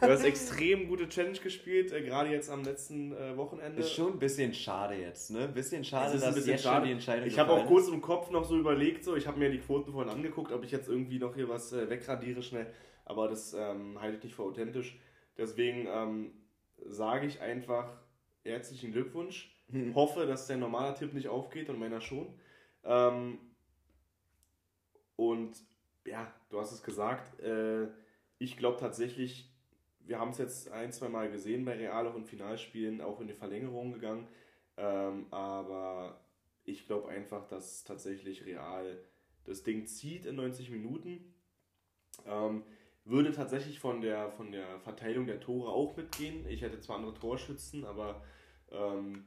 du 0.00 0.06
hast 0.08 0.24
extrem 0.24 0.88
gute 0.88 1.08
Challenge 1.08 1.38
gespielt, 1.38 1.92
äh, 1.92 2.02
gerade 2.02 2.30
jetzt 2.30 2.48
am 2.50 2.62
letzten 2.64 3.12
äh, 3.12 3.36
Wochenende. 3.36 3.80
Ist 3.80 3.92
schon 3.92 4.12
ein 4.12 4.18
bisschen 4.18 4.54
schade 4.54 4.94
jetzt, 4.94 5.30
ne? 5.30 5.48
Bisschen 5.48 5.84
schade, 5.84 6.10
Es 6.10 6.14
ist 6.16 6.22
ein 6.22 6.26
dass 6.28 6.34
bisschen 6.36 6.50
jetzt 6.52 6.62
schon 6.62 6.72
schade. 6.72 6.86
die 6.86 6.92
Entscheidung 6.92 7.26
Ich 7.26 7.38
habe 7.38 7.52
auch 7.52 7.66
kurz 7.66 7.88
im 7.88 8.00
Kopf 8.00 8.30
noch 8.30 8.44
so 8.44 8.56
überlegt, 8.58 9.04
so 9.04 9.16
ich 9.16 9.26
habe 9.26 9.38
mir 9.38 9.50
die 9.50 9.58
Quoten 9.58 9.92
vorhin 9.92 10.12
angeguckt, 10.12 10.52
ob 10.52 10.64
ich 10.64 10.70
jetzt 10.70 10.88
irgendwie 10.88 11.18
noch 11.18 11.34
hier 11.34 11.48
was 11.48 11.72
wegradiere 11.72 12.42
schnell, 12.42 12.66
aber 13.04 13.28
das 13.28 13.52
ähm, 13.54 14.00
halte 14.00 14.16
ich 14.18 14.24
nicht 14.24 14.34
für 14.36 14.44
authentisch. 14.44 14.98
Deswegen 15.36 15.86
ähm, 15.92 16.32
sage 16.86 17.26
ich 17.26 17.40
einfach 17.40 17.88
herzlichen 18.44 18.92
Glückwunsch. 18.92 19.56
Hm. 19.70 19.94
Hoffe, 19.94 20.26
dass 20.26 20.46
der 20.46 20.56
normale 20.56 20.94
Tipp 20.94 21.12
nicht 21.14 21.28
aufgeht 21.28 21.68
und 21.70 21.78
meiner 21.78 22.00
schon. 22.00 22.26
Ähm, 22.84 23.38
und 25.16 25.52
ja, 26.10 26.32
du 26.50 26.60
hast 26.60 26.72
es 26.72 26.82
gesagt. 26.82 27.40
Äh, 27.40 27.88
ich 28.38 28.56
glaube 28.56 28.78
tatsächlich, 28.78 29.50
wir 30.00 30.18
haben 30.18 30.30
es 30.30 30.38
jetzt 30.38 30.70
ein, 30.70 30.92
zwei 30.92 31.08
Mal 31.08 31.30
gesehen 31.30 31.64
bei 31.64 31.76
Real 31.76 32.06
auch 32.06 32.16
in 32.16 32.24
Finalspielen, 32.24 33.00
auch 33.00 33.20
in 33.20 33.28
die 33.28 33.34
Verlängerung 33.34 33.92
gegangen. 33.92 34.28
Ähm, 34.76 35.26
aber 35.30 36.20
ich 36.64 36.86
glaube 36.86 37.08
einfach, 37.08 37.46
dass 37.46 37.84
tatsächlich 37.84 38.44
Real 38.46 38.98
das 39.44 39.62
Ding 39.62 39.86
zieht 39.86 40.26
in 40.26 40.36
90 40.36 40.70
Minuten. 40.70 41.34
Ähm, 42.26 42.64
würde 43.04 43.32
tatsächlich 43.32 43.78
von 43.78 44.00
der, 44.00 44.30
von 44.30 44.52
der 44.52 44.78
Verteilung 44.80 45.26
der 45.26 45.40
Tore 45.40 45.70
auch 45.70 45.96
mitgehen. 45.96 46.46
Ich 46.48 46.62
hätte 46.62 46.80
zwar 46.80 46.96
andere 46.96 47.14
Torschützen, 47.14 47.84
aber 47.84 48.22
ähm, 48.70 49.24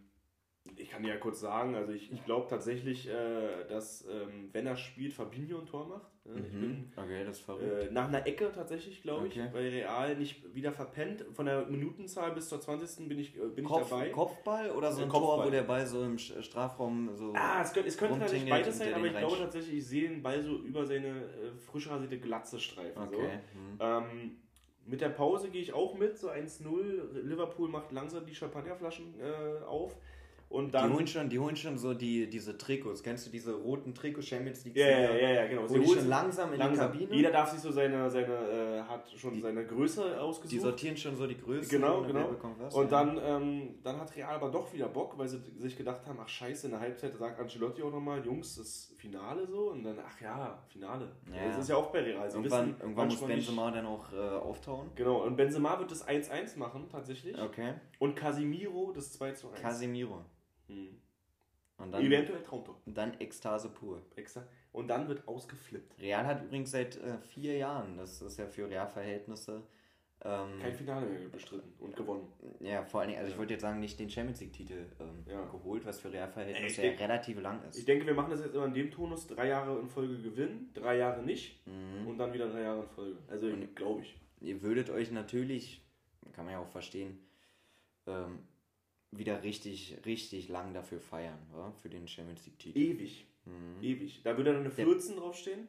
ich 0.76 0.90
kann 0.90 1.04
dir 1.04 1.10
ja 1.10 1.18
kurz 1.18 1.40
sagen, 1.40 1.76
also 1.76 1.92
ich, 1.92 2.12
ich 2.12 2.24
glaube 2.26 2.48
tatsächlich, 2.50 3.10
äh, 3.10 3.66
dass 3.68 4.06
ähm, 4.08 4.50
wenn 4.54 4.68
er 4.68 4.78
spielt, 4.78 5.14
Fabinho 5.14 5.60
ein 5.60 5.66
Tor 5.66 5.88
macht. 5.88 6.13
Ja, 6.26 6.32
Ich 6.38 6.52
bin 6.52 6.62
Mhm. 6.70 6.92
Okay, 6.96 7.26
das 7.26 7.38
ist 7.40 7.46
verrückt. 7.46 7.90
äh, 7.90 7.92
nach 7.92 8.08
einer 8.08 8.26
Ecke 8.26 8.50
tatsächlich, 8.54 9.02
glaube 9.02 9.28
ich, 9.28 9.34
Okay. 9.34 9.50
weil 9.52 9.68
Real 9.70 10.16
nicht 10.16 10.56
wieder 10.56 10.72
verpennt. 10.72 11.26
Von 11.34 11.46
der 11.48 11.66
Minutenzahl 11.66 12.32
bis 12.32 12.48
zur 12.48 12.62
20. 12.62 13.10
bin 13.10 13.20
ich, 13.20 13.36
äh, 13.36 13.40
bin 13.48 13.66
Kopf, 13.66 13.84
ich 13.84 13.90
dabei. 13.90 14.10
Kopfball 14.10 14.72
oder 14.72 14.92
so 14.92 15.02
Äh, 15.02 15.04
ein 15.04 15.10
Kopfball. 15.10 15.36
Tor, 15.38 15.46
wo 15.46 15.50
der 15.50 15.64
Ball 15.64 15.86
so 15.86 16.02
im 16.04 16.18
Strafraum 16.18 17.14
so. 17.14 17.34
Ah, 17.36 17.62
es 17.62 17.74
könnte, 17.74 17.90
es 17.90 17.98
könnte 17.98 18.20
tatsächlich 18.20 18.44
rumtingelt 18.52 18.64
beides 18.64 18.78
sein, 18.78 18.94
aber 18.94 19.06
ich 19.08 19.18
glaube 19.18 19.38
tatsächlich, 19.38 19.78
ich 19.80 19.86
sehe 19.88 20.10
den 20.10 20.24
Ball 20.24 20.42
so 20.42 20.56
über 20.60 20.86
seine 20.86 21.08
äh, 21.10 21.52
frisch 21.58 21.90
rasierte 21.90 22.18
Glatze 22.20 22.58
streifen. 22.60 23.04
Okay. 23.04 23.40
So. 23.54 23.60
hm. 23.60 24.04
Ähm, 24.12 24.38
mit 24.86 25.02
der 25.02 25.10
Pause 25.10 25.50
gehe 25.50 25.62
ich 25.62 25.74
auch 25.74 25.98
mit, 25.98 26.18
so 26.18 26.30
1-0. 26.30 27.22
Liverpool 27.22 27.70
macht 27.70 27.92
langsam 27.92 28.26
die 28.26 28.36
Champagnerflaschen 28.36 29.14
äh, 29.20 29.64
auf. 29.66 29.98
Und 30.50 30.68
Die 30.68 30.72
dann. 30.74 30.94
holen, 30.94 31.08
schon, 31.08 31.30
die 31.30 31.40
holen 31.40 31.56
schon 31.56 31.80
so 31.80 31.96
die, 31.96 32.30
diese 32.30 32.56
Trikots. 32.58 33.02
Kennst 33.02 33.26
du 33.26 33.32
diese 33.32 33.54
roten 33.56 33.96
Trikots 33.96 34.28
Champions 34.28 34.64
League? 34.66 34.76
Ja, 34.78 34.88
ja, 34.88 35.12
ja, 35.16 35.30
ja, 35.32 35.48
genau. 35.48 35.66
Die 35.66 35.80
holen 35.80 35.98
schon 36.00 36.08
langsam 36.08 36.54
in 36.54 36.60
langsam. 36.60 36.92
die 36.92 37.00
Kabine. 37.00 37.16
Jeder 37.18 37.32
darf 37.32 37.50
sich 37.50 37.60
so 37.60 37.72
seine, 37.72 38.08
seine 38.12 38.28
äh, 38.28 38.82
hat 38.84 39.10
schon 39.18 39.42
seine 39.42 39.66
Größe 39.66 40.22
ausgesucht. 40.22 40.52
die 40.54 40.60
sortieren 40.60 40.96
schon 40.96 41.16
so 41.16 41.26
die 41.26 41.40
Größe. 41.40 41.70
Genau, 41.72 42.02
und 42.02 42.08
genau. 42.08 42.30
was, 42.60 42.76
Und 42.76 42.92
dann, 42.92 43.20
ähm, 43.24 43.76
dann 43.82 44.00
hat 44.00 44.16
Real 44.16 44.36
aber 44.36 44.50
doch 44.52 44.72
wieder 44.74 44.88
Bock, 44.90 45.18
weil 45.18 45.28
sie 45.28 45.40
sich 45.58 45.76
gedacht 45.76 46.06
haben, 46.06 46.20
ach 46.22 46.30
scheiße, 46.30 46.68
in 46.68 46.72
der 46.74 46.82
Halbzeit 46.82 47.16
sagt 47.18 47.40
Ancelotti 47.40 47.82
auch 47.82 47.92
nochmal, 47.92 48.24
Jungs, 48.24 48.56
das 48.58 48.94
Finale 48.98 49.48
so. 49.48 49.72
Und 49.72 49.84
dann, 49.84 49.98
ach 50.08 50.22
ja, 50.22 50.62
Finale. 50.68 51.10
Ja. 51.34 51.48
Das 51.48 51.58
ist 51.64 51.70
ja 51.70 51.78
auch 51.78 51.88
bei 51.92 52.02
Real. 52.04 52.30
Sie 52.30 52.38
Irgendwann, 52.38 52.68
wissen 52.68 52.80
irgendwann 52.80 53.06
muss 53.08 53.20
manchmal 53.22 53.38
nicht- 53.38 53.48
Benzema 53.48 53.72
dann 53.72 53.86
auch 53.88 54.14
äh, 54.14 54.18
auftauen. 54.18 54.92
Genau, 54.94 55.24
und 55.26 55.36
Benzema 55.36 55.80
wird 55.80 55.90
das 55.90 56.08
1-1 56.08 56.60
machen, 56.60 56.88
tatsächlich. 56.92 57.36
Okay. 57.42 57.74
Und 57.98 58.16
Casimiro 58.16 58.92
das 58.94 59.20
2-1. 59.20 59.52
Casemiro. 59.60 60.26
Hm. 60.74 61.00
Und 61.78 61.92
dann, 61.92 62.04
Eventuell 62.06 62.44
Traumtor. 62.44 62.80
dann 62.86 63.20
Ekstase 63.20 63.70
pur. 63.70 64.02
Und 64.72 64.88
dann 64.88 65.08
wird 65.08 65.28
ausgeflippt. 65.28 66.00
Real 66.00 66.26
hat 66.26 66.44
übrigens 66.44 66.72
seit 66.72 66.96
äh, 66.98 67.18
vier 67.20 67.58
Jahren, 67.58 67.98
das 67.98 68.22
ist 68.22 68.38
ja 68.38 68.48
für 68.48 68.70
Real-Verhältnisse, 68.70 69.64
ähm, 70.24 70.60
Kein 70.62 70.74
Finale 70.74 71.06
mehr 71.08 71.28
bestritten 71.30 71.74
und 71.80 71.96
gewonnen. 71.96 72.28
ja, 72.62 72.86
vor 72.86 73.02
allen 73.02 73.10
Dingen, 73.10 73.20
also 73.20 73.32
ich 73.32 73.38
wollte 73.38 73.54
jetzt 73.54 73.62
sagen, 73.64 73.80
nicht 73.82 74.00
den 74.00 74.10
Champions 74.10 74.40
League-Titel 74.40 74.86
ähm, 75.00 75.26
Ja. 75.28 75.44
geholt, 75.46 75.84
was 75.86 76.00
für 76.00 76.14
Real-Verhältnisse 76.14 76.82
ja 76.82 76.88
denk- 76.90 77.02
relativ 77.02 77.42
lang 77.42 77.62
ist. 77.68 77.78
Ich 77.80 77.86
denke, 77.86 78.06
wir 78.06 78.14
machen 78.14 78.30
das 78.32 78.40
jetzt 78.40 78.56
immer 78.56 78.66
in 78.66 78.74
dem 78.74 78.90
Tonus, 78.92 79.28
drei 79.28 79.48
Jahre 79.50 79.78
in 79.80 79.90
Folge 79.90 80.22
gewinnen, 80.22 80.70
drei 80.76 80.98
Jahre 80.98 81.24
nicht 81.24 81.68
Mhm. 81.68 82.08
und 82.08 82.18
dann 82.20 82.32
wieder 82.34 82.48
drei 82.50 82.62
Jahre 82.62 82.84
in 82.84 82.90
Folge. 82.90 83.18
Also 83.28 83.48
Und- 83.48 83.76
glaube 83.76 84.02
ich. 84.04 84.16
Ihr 84.40 84.62
würdet 84.62 84.90
euch 84.92 85.12
natürlich, 85.12 85.84
kann 86.34 86.46
man 86.46 86.54
ja 86.54 86.60
auch 86.62 86.70
verstehen, 86.70 87.20
ähm, 88.08 88.40
wieder 89.18 89.44
richtig, 89.44 89.98
richtig 90.06 90.50
lang 90.50 90.74
dafür 90.74 91.00
feiern, 91.00 91.40
wa? 91.52 91.72
für 91.82 91.90
den 91.90 92.08
Champions 92.08 92.46
League-Titel. 92.46 92.78
Ewig. 92.78 93.26
Mhm. 93.46 93.82
Ewig. 93.84 94.22
Da 94.24 94.38
würde 94.38 94.52
dann 94.54 94.62
eine 94.62 94.70
Der- 94.70 94.86
14 94.86 95.18
draufstehen. 95.18 95.68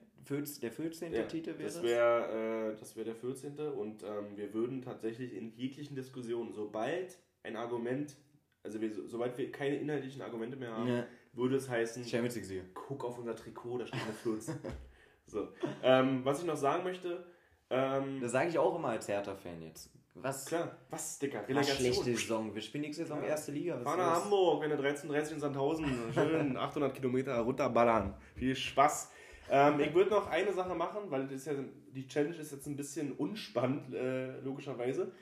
Der 0.62 0.72
14. 0.72 1.12
Ja, 1.12 1.22
Titel 1.24 1.50
wäre 1.58 1.64
das 1.64 1.74
das? 1.74 1.82
wäre 1.82 2.72
äh, 2.72 2.76
das 2.78 2.96
wär 2.96 3.04
der 3.04 3.14
14. 3.14 3.58
Und 3.58 4.02
ähm, 4.04 4.36
wir 4.36 4.54
würden 4.54 4.80
tatsächlich 4.80 5.34
in 5.34 5.54
jeglichen 5.56 5.94
Diskussionen, 5.96 6.52
sobald 6.52 7.18
ein 7.42 7.56
Argument, 7.56 8.16
also 8.62 8.80
wir, 8.80 8.90
so- 8.92 9.06
sobald 9.06 9.36
wir 9.36 9.52
keine 9.52 9.76
inhaltlichen 9.76 10.22
Argumente 10.22 10.56
mehr 10.56 10.72
haben, 10.74 10.88
Ja. 10.88 11.06
würde 11.34 11.56
es 11.56 11.68
heißen, 11.68 12.04
Champions 12.04 12.36
League-Sieger. 12.36 12.62
guck 12.72 13.04
auf 13.04 13.18
unser 13.18 13.36
Trikot, 13.36 13.78
da 13.78 13.86
steht 13.86 14.00
eine 14.02 14.12
14. 14.14 14.54
so. 15.26 15.48
Ähm, 15.82 16.24
was 16.24 16.40
ich 16.40 16.46
noch 16.46 16.56
sagen 16.56 16.84
möchte, 16.84 17.26
ähm, 17.68 18.20
Das 18.20 18.32
sage 18.32 18.48
ich 18.48 18.58
auch 18.58 18.76
immer 18.76 18.88
als 18.88 19.08
Hertha-Fan 19.08 19.60
jetzt. 19.60 19.90
Was, 20.16 20.46
klar, 20.46 20.76
was, 20.90 21.18
Dicker, 21.18 21.40
was 21.40 21.48
Relegation. 21.48 21.76
schlechte 21.76 22.04
Saison. 22.16 22.54
Wir 22.54 22.62
spielen 22.62 22.82
nächste 22.82 23.02
Saison 23.02 23.20
Ja. 23.22 23.28
erste 23.30 23.50
Liga. 23.52 23.74
Was 23.76 23.82
Fahr 23.82 23.96
nach? 23.96 24.22
Hamburg, 24.22 24.62
wenn 24.62 24.70
du 24.70 24.76
13.30 24.76 25.32
in 25.32 25.40
Sandhausen, 25.40 25.86
schön 26.14 26.56
800 26.56 26.94
Kilometer 26.94 27.36
runterballern. 27.40 28.14
Viel 28.36 28.54
Spaß. 28.54 29.10
Ähm, 29.50 29.80
ich 29.80 29.92
würde 29.92 30.10
noch 30.10 30.28
eine 30.28 30.52
Sache 30.52 30.74
machen, 30.74 31.10
weil 31.10 31.26
das 31.26 31.44
ja, 31.46 31.52
die 31.90 32.06
Challenge 32.06 32.36
ist 32.36 32.52
jetzt 32.52 32.66
ein 32.66 32.76
bisschen 32.76 33.12
unspannend, 33.12 33.92
äh, 33.94 34.38
logischerweise. 34.40 35.12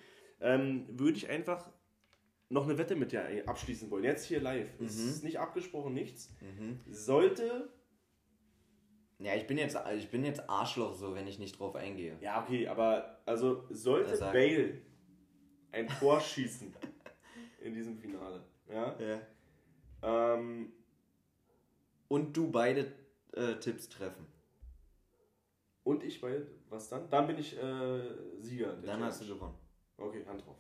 Ähm, 0.41 0.87
würde 0.91 1.17
ich 1.17 1.29
einfach 1.29 1.71
noch 2.51 2.65
eine 2.69 2.77
Wette 2.77 2.95
mit 2.95 3.13
dir 3.13 3.25
abschließen 3.47 3.91
wollen. 3.91 4.05
Jetzt 4.05 4.27
hier 4.27 4.41
live. 4.41 4.69
Es 4.79 4.99
Mhm. 4.99 5.09
ist 5.09 5.25
nicht 5.25 5.39
abgesprochen, 5.41 5.95
nichts. 5.95 6.35
Mhm. 6.41 6.81
Sollte. 6.91 7.71
Ja, 9.23 9.35
ich 9.35 9.47
bin, 9.47 9.57
jetzt, 9.59 9.79
ich 9.97 10.11
bin 10.11 10.25
jetzt 10.25 10.49
Arschloch 10.51 10.95
so, 10.95 11.15
wenn 11.15 11.27
ich 11.27 11.39
nicht 11.39 11.59
drauf 11.59 11.77
eingehe. 11.77 12.17
Ja, 12.21 12.43
okay, 12.43 12.67
aber 12.67 13.21
also 13.25 13.65
sollte 13.71 14.11
Ja, 14.11 14.17
sag. 14.17 14.33
Bale 14.33 14.81
ein 15.71 15.89
Tor 15.89 16.21
schießen 16.21 16.75
in 17.61 17.75
diesem 17.75 17.97
Finale. 17.97 18.43
Ja. 18.69 18.97
Ja. 18.99 20.35
Ähm, 20.35 20.73
Und 22.09 22.37
du 22.37 22.51
beide 22.51 22.93
äh, 23.33 23.55
Tipps 23.55 23.89
treffen. 23.89 24.27
Und 25.85 26.05
ich 26.05 26.21
bei, 26.21 26.43
was 26.69 26.89
dann? 26.89 27.09
Dann 27.11 27.27
bin 27.27 27.39
ich 27.39 27.57
äh, 27.57 28.01
Sieger. 28.39 28.75
Dann 28.77 29.03
hast 29.03 29.21
du 29.21 29.25
Challenge. 29.25 29.41
gewonnen. 29.41 29.59
Okay, 29.99 30.25
Hand 30.27 30.45
drauf. 30.45 30.57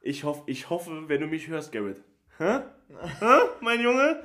Ich, 0.00 0.22
hoff, 0.24 0.42
ich 0.46 0.70
hoffe, 0.70 1.08
wenn 1.08 1.20
du 1.20 1.26
mich 1.26 1.48
hörst, 1.48 1.72
Garrett. 1.72 2.02
Hä? 2.38 2.60
Hä, 3.20 3.38
mein 3.60 3.80
Junge? 3.80 4.22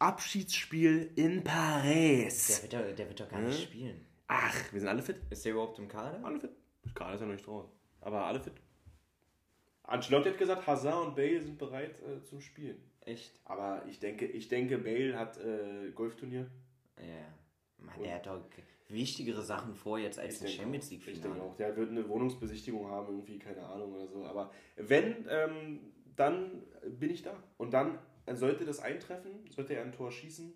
Abschiedsspiel 0.00 1.12
in 1.14 1.44
Paris. 1.44 2.46
Der 2.46 2.62
wird 2.62 2.72
doch, 2.72 2.96
der 2.96 3.08
wird 3.08 3.20
doch 3.20 3.28
gar 3.28 3.40
nicht 3.40 3.62
spielen. 3.62 4.06
Ach, 4.26 4.72
wir 4.72 4.80
sind 4.80 4.88
alle 4.88 5.02
fit. 5.02 5.16
Ist 5.28 5.44
der 5.44 5.52
überhaupt 5.52 5.78
im 5.78 5.88
Kader? 5.88 6.24
Alle 6.24 6.40
fit. 6.40 6.50
Gerade 6.94 7.14
ist 7.14 7.20
ja 7.20 7.26
noch 7.26 7.34
nicht 7.34 7.46
drauf. 7.46 7.66
Aber 8.00 8.24
alle 8.24 8.40
fit. 8.40 8.54
Ancelotti 9.82 10.30
hat 10.30 10.38
gesagt, 10.38 10.66
Hazard 10.66 11.08
und 11.08 11.16
Bale 11.16 11.42
sind 11.42 11.58
bereit 11.58 11.96
äh, 12.02 12.22
zum 12.24 12.40
Spielen. 12.40 12.80
Echt? 13.04 13.40
Aber 13.44 13.84
ich 13.88 13.98
denke, 13.98 14.26
ich 14.26 14.48
denke 14.48 14.78
Bale 14.78 15.18
hat 15.18 15.36
äh, 15.38 15.90
Golfturnier. 15.94 16.48
Ja. 16.96 17.84
Mann, 17.84 18.02
der 18.02 18.14
hat 18.14 18.26
doch 18.26 18.40
wichtigere 18.88 19.42
Sachen 19.42 19.74
vor 19.74 19.98
jetzt 19.98 20.18
als 20.18 20.40
ein 20.42 20.48
Champions 20.48 20.86
auch. 20.86 20.90
League 20.90 21.08
Ich 21.08 21.20
denke 21.20 21.42
auch. 21.42 21.56
Der 21.56 21.76
wird 21.76 21.90
eine 21.90 22.08
Wohnungsbesichtigung 22.08 22.88
haben, 22.88 23.08
irgendwie, 23.08 23.38
keine 23.38 23.66
Ahnung 23.66 23.92
oder 23.92 24.06
so. 24.06 24.24
Aber 24.24 24.50
wenn, 24.76 25.26
ähm, 25.28 25.80
dann 26.16 26.62
bin 26.98 27.10
ich 27.10 27.22
da. 27.22 27.34
Und 27.56 27.72
dann 27.72 27.98
sollte 28.32 28.64
das 28.64 28.78
eintreffen, 28.80 29.50
sollte 29.50 29.74
er 29.74 29.82
ein 29.82 29.92
Tor 29.92 30.10
schießen. 30.10 30.52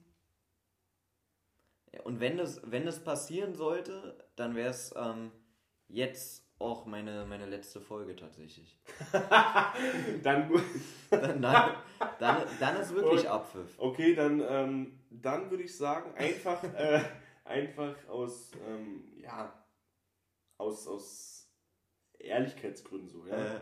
Ja, 1.93 2.03
Und 2.03 2.21
wenn 2.21 2.37
das, 2.37 2.61
wenn 2.65 2.85
das 2.87 3.03
passieren 3.03 3.55
sollte, 3.55 4.17
dann 4.37 4.55
wäre 4.55 4.71
es 4.71 4.93
ähm, 4.97 5.31
jetzt 5.89 6.45
auch 6.59 6.87
meine, 6.87 7.27
meine 7.27 7.47
letzte 7.47 7.81
Folge 7.81 8.15
tatsächlich. 8.17 8.79
Dann, 10.23 10.51
Dann, 11.11 11.43
dann, 11.43 11.75
dann, 12.19 12.47
dann 12.61 12.77
ist 12.81 12.95
wirklich 12.95 13.23
Und- 13.23 13.27
Abpfiff. 13.29 13.75
okay, 13.79 14.15
dann, 14.15 14.41
ähm, 14.49 14.99
dann 15.11 15.51
würde 15.51 15.63
ich 15.65 15.77
sagen, 15.77 16.15
einfach, 16.15 16.63
äh, 16.75 17.03
einfach 17.45 17.95
aus, 18.09 18.51
ähm, 18.67 19.05
ja, 19.17 19.65
aus, 20.59 20.87
aus 20.89 21.49
Ehrlichkeitsgründen 22.19 23.09
so, 23.09 23.27
ja. 23.27 23.57
Äh, 23.57 23.61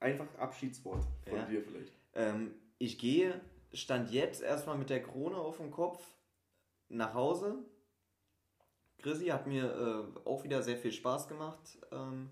Einfach 0.00 0.26
Abschiedswort 0.36 1.04
von 1.28 1.38
Ja. 1.38 1.44
dir 1.44 1.62
vielleicht. 1.62 1.92
ähm, 2.14 2.54
ich 2.82 2.98
gehe, 2.98 3.40
stand 3.72 4.10
jetzt 4.10 4.42
erstmal 4.42 4.76
mit 4.76 4.90
der 4.90 5.00
Krone 5.00 5.36
auf 5.36 5.58
dem 5.58 5.70
Kopf 5.70 6.04
nach 6.88 7.14
Hause. 7.14 7.64
Chrissy 8.98 9.26
hat 9.26 9.46
mir 9.46 10.16
äh, 10.24 10.28
auch 10.28 10.42
wieder 10.42 10.64
sehr 10.64 10.76
viel 10.76 10.90
Spaß 10.90 11.28
gemacht, 11.28 11.78
ähm, 11.92 12.30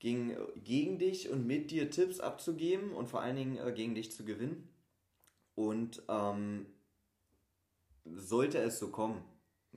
gegen, 0.00 0.36
gegen 0.56 0.98
dich 0.98 1.30
und 1.30 1.46
mit 1.46 1.70
dir 1.70 1.88
Tipps 1.88 2.18
abzugeben 2.18 2.92
und 2.92 3.06
vor 3.06 3.20
allen 3.20 3.36
Dingen 3.36 3.58
äh, 3.58 3.72
gegen 3.72 3.94
dich 3.94 4.10
zu 4.10 4.24
gewinnen. 4.24 4.68
Und 5.54 6.02
ähm, 6.08 6.66
sollte 8.04 8.58
es 8.58 8.80
so 8.80 8.90
kommen, 8.90 9.22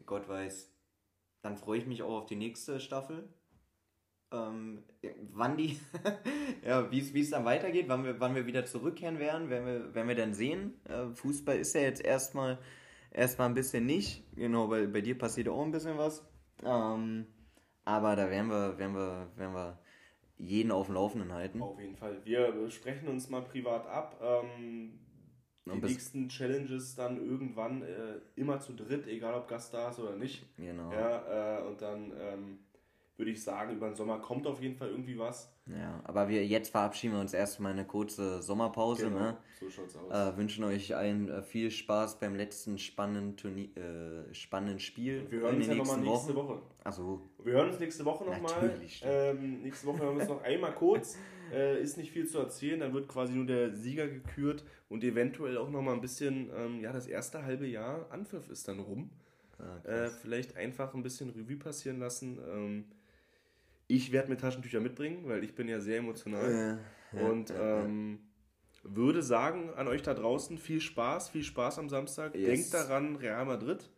Gott 0.08 0.27
weiß, 0.27 0.71
dann 1.43 1.55
freue 1.55 1.77
ich 1.77 1.86
mich 1.86 2.01
auch 2.01 2.21
auf 2.21 2.25
die 2.25 2.36
nächste 2.36 2.79
Staffel. 2.79 3.29
Ähm, 4.31 4.83
wann 5.33 5.55
die, 5.57 5.79
ja, 6.65 6.91
wie 6.91 7.19
es 7.19 7.29
dann 7.29 7.45
weitergeht, 7.45 7.85
wann 7.88 8.03
wir, 8.03 8.19
wann 8.19 8.35
wir 8.35 8.45
wieder 8.45 8.65
zurückkehren 8.65 9.19
werden, 9.19 9.49
werden 9.49 9.65
wir, 9.65 9.95
werden 9.95 10.07
wir 10.07 10.15
dann 10.15 10.33
sehen. 10.33 10.73
Äh, 10.85 11.13
Fußball 11.13 11.57
ist 11.57 11.75
ja 11.75 11.81
jetzt 11.81 12.03
erstmal 12.03 12.59
erstmal 13.11 13.49
ein 13.49 13.53
bisschen 13.53 13.85
nicht. 13.85 14.23
Genau, 14.35 14.67
bei, 14.67 14.85
bei 14.88 15.01
dir 15.01 15.17
passiert 15.17 15.49
auch 15.49 15.63
ein 15.63 15.71
bisschen 15.71 15.97
was. 15.97 16.25
Ähm, 16.63 17.27
aber 17.83 18.15
da 18.15 18.29
werden 18.29 18.49
wir, 18.49 18.77
werden 18.77 18.95
wir, 18.95 19.27
werden 19.35 19.53
wir 19.53 19.79
jeden 20.38 20.71
auf 20.71 20.88
dem 20.88 20.95
Laufenden 20.95 21.31
halten. 21.33 21.61
Auf 21.61 21.79
jeden 21.79 21.95
Fall. 21.95 22.19
Wir 22.25 22.69
sprechen 22.69 23.07
uns 23.07 23.29
mal 23.29 23.41
privat 23.41 23.88
ab. 23.88 24.19
Ähm, 24.21 24.99
die 25.65 25.81
nächsten 25.81 26.29
Challenges 26.29 26.95
dann 26.95 27.17
irgendwann 27.17 27.81
äh, 27.81 28.19
immer 28.35 28.59
zu 28.59 28.73
dritt, 28.73 29.07
egal 29.07 29.33
ob 29.33 29.47
Gast 29.47 29.73
da 29.73 29.89
ist 29.89 29.99
oder 29.99 30.15
nicht. 30.15 30.45
Genau. 30.57 30.91
Ja, 30.91 31.59
äh, 31.59 31.63
und 31.63 31.81
dann 31.81 32.13
ähm, 32.19 32.59
würde 33.17 33.32
ich 33.32 33.43
sagen, 33.43 33.75
über 33.75 33.88
den 33.88 33.95
Sommer 33.95 34.19
kommt 34.19 34.45
auf 34.45 34.62
jeden 34.62 34.75
Fall 34.75 34.89
irgendwie 34.89 35.17
was. 35.17 35.51
Ja, 35.67 36.01
aber 36.04 36.28
wir 36.30 36.45
jetzt 36.45 36.69
verabschieden 36.69 37.13
wir 37.13 37.21
uns 37.21 37.34
erstmal 37.34 37.71
eine 37.71 37.86
kurze 37.86 38.41
Sommerpause. 38.41 39.10
Ne? 39.10 39.38
so 39.60 39.69
schaut's 39.69 39.95
aus. 39.95 40.12
Äh, 40.12 40.38
wünschen 40.38 40.63
euch 40.63 40.95
allen 40.95 41.30
äh, 41.30 41.41
viel 41.41 41.71
Spaß 41.71 42.19
beim 42.19 42.36
letzten 42.36 42.78
spannenden, 42.78 43.36
Turnier, 43.36 43.69
äh, 43.78 44.34
spannenden 44.34 44.80
Spiel 44.80 45.25
wir 45.30 45.39
hören 45.39 45.56
uns 45.56 45.67
ja 45.67 45.75
nochmal 45.75 45.99
nächste 46.01 46.36
Woche. 46.36 46.62
Achso, 46.84 47.21
Wir 47.43 47.54
hören 47.54 47.69
uns 47.69 47.80
nächste 47.80 48.06
Woche 48.06 48.25
nochmal. 48.25 48.80
Ähm, 49.01 49.62
nächste 49.63 49.88
Woche 49.88 49.99
hören 49.99 50.15
wir 50.15 50.21
uns 50.21 50.30
noch 50.30 50.43
einmal 50.43 50.73
kurz. 50.73 51.17
Äh, 51.54 51.80
ist 51.80 51.95
nicht 51.97 52.12
viel 52.12 52.25
zu 52.25 52.39
erzählen. 52.39 52.80
Dann 52.80 52.91
wird 52.91 53.08
quasi 53.08 53.34
nur 53.34 53.45
der 53.45 53.71
Sieger 53.71 54.08
gekürt 54.08 54.63
und 54.89 55.04
eventuell 55.04 55.60
auch 55.60 55.69
nochmal 55.69 55.93
ein 55.93 56.01
bisschen, 56.01 56.49
ähm, 56.58 56.82
ja, 56.82 56.91
das 56.91 57.06
erste 57.06 57.43
halbe 57.43 57.67
Jahr 57.67 58.08
Anpfiff 58.10 58.49
ist 58.49 58.67
dann 58.67 58.80
rum. 58.80 59.12
Ah, 59.60 59.88
Äh, 59.88 60.10
vielleicht 60.10 60.58
einfach 60.58 60.95
ein 60.95 61.04
bisschen 61.04 61.30
Revue 61.30 61.58
passieren 61.58 61.99
lassen. 61.99 62.39
Ähm, 62.51 62.86
ich 63.87 64.11
werde 64.11 64.29
mir 64.29 64.37
Taschentücher 64.37 64.79
mitbringen, 64.79 65.27
weil 65.27 65.43
ich 65.43 65.55
bin 65.55 65.67
ja 65.67 65.79
sehr 65.79 65.99
emotional. 65.99 66.79
Äh, 67.13 67.17
ja, 67.17 67.27
und 67.27 67.49
ja, 67.49 67.55
ja. 67.55 67.85
ähm, 67.85 68.19
würde 68.83 69.23
sagen 69.23 69.73
an 69.75 69.87
euch 69.87 70.01
da 70.01 70.13
draußen, 70.13 70.57
viel 70.57 70.81
Spaß, 70.81 71.29
viel 71.29 71.43
Spaß 71.43 71.79
am 71.79 71.89
Samstag. 71.89 72.35
Yes. 72.35 72.45
Denkt 72.45 72.73
daran, 72.73 73.15
Real 73.15 73.45
Madrid 73.45 73.89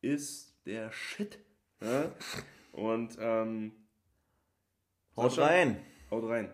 ist 0.00 0.54
der 0.66 0.92
Shit. 0.92 1.38
Ja? 1.80 2.12
Und 2.72 3.16
ähm, 3.20 3.72
Haut 5.16 5.32
Sascha, 5.32 5.46
rein! 5.46 5.80
Haut 6.10 6.24
rein. 6.24 6.50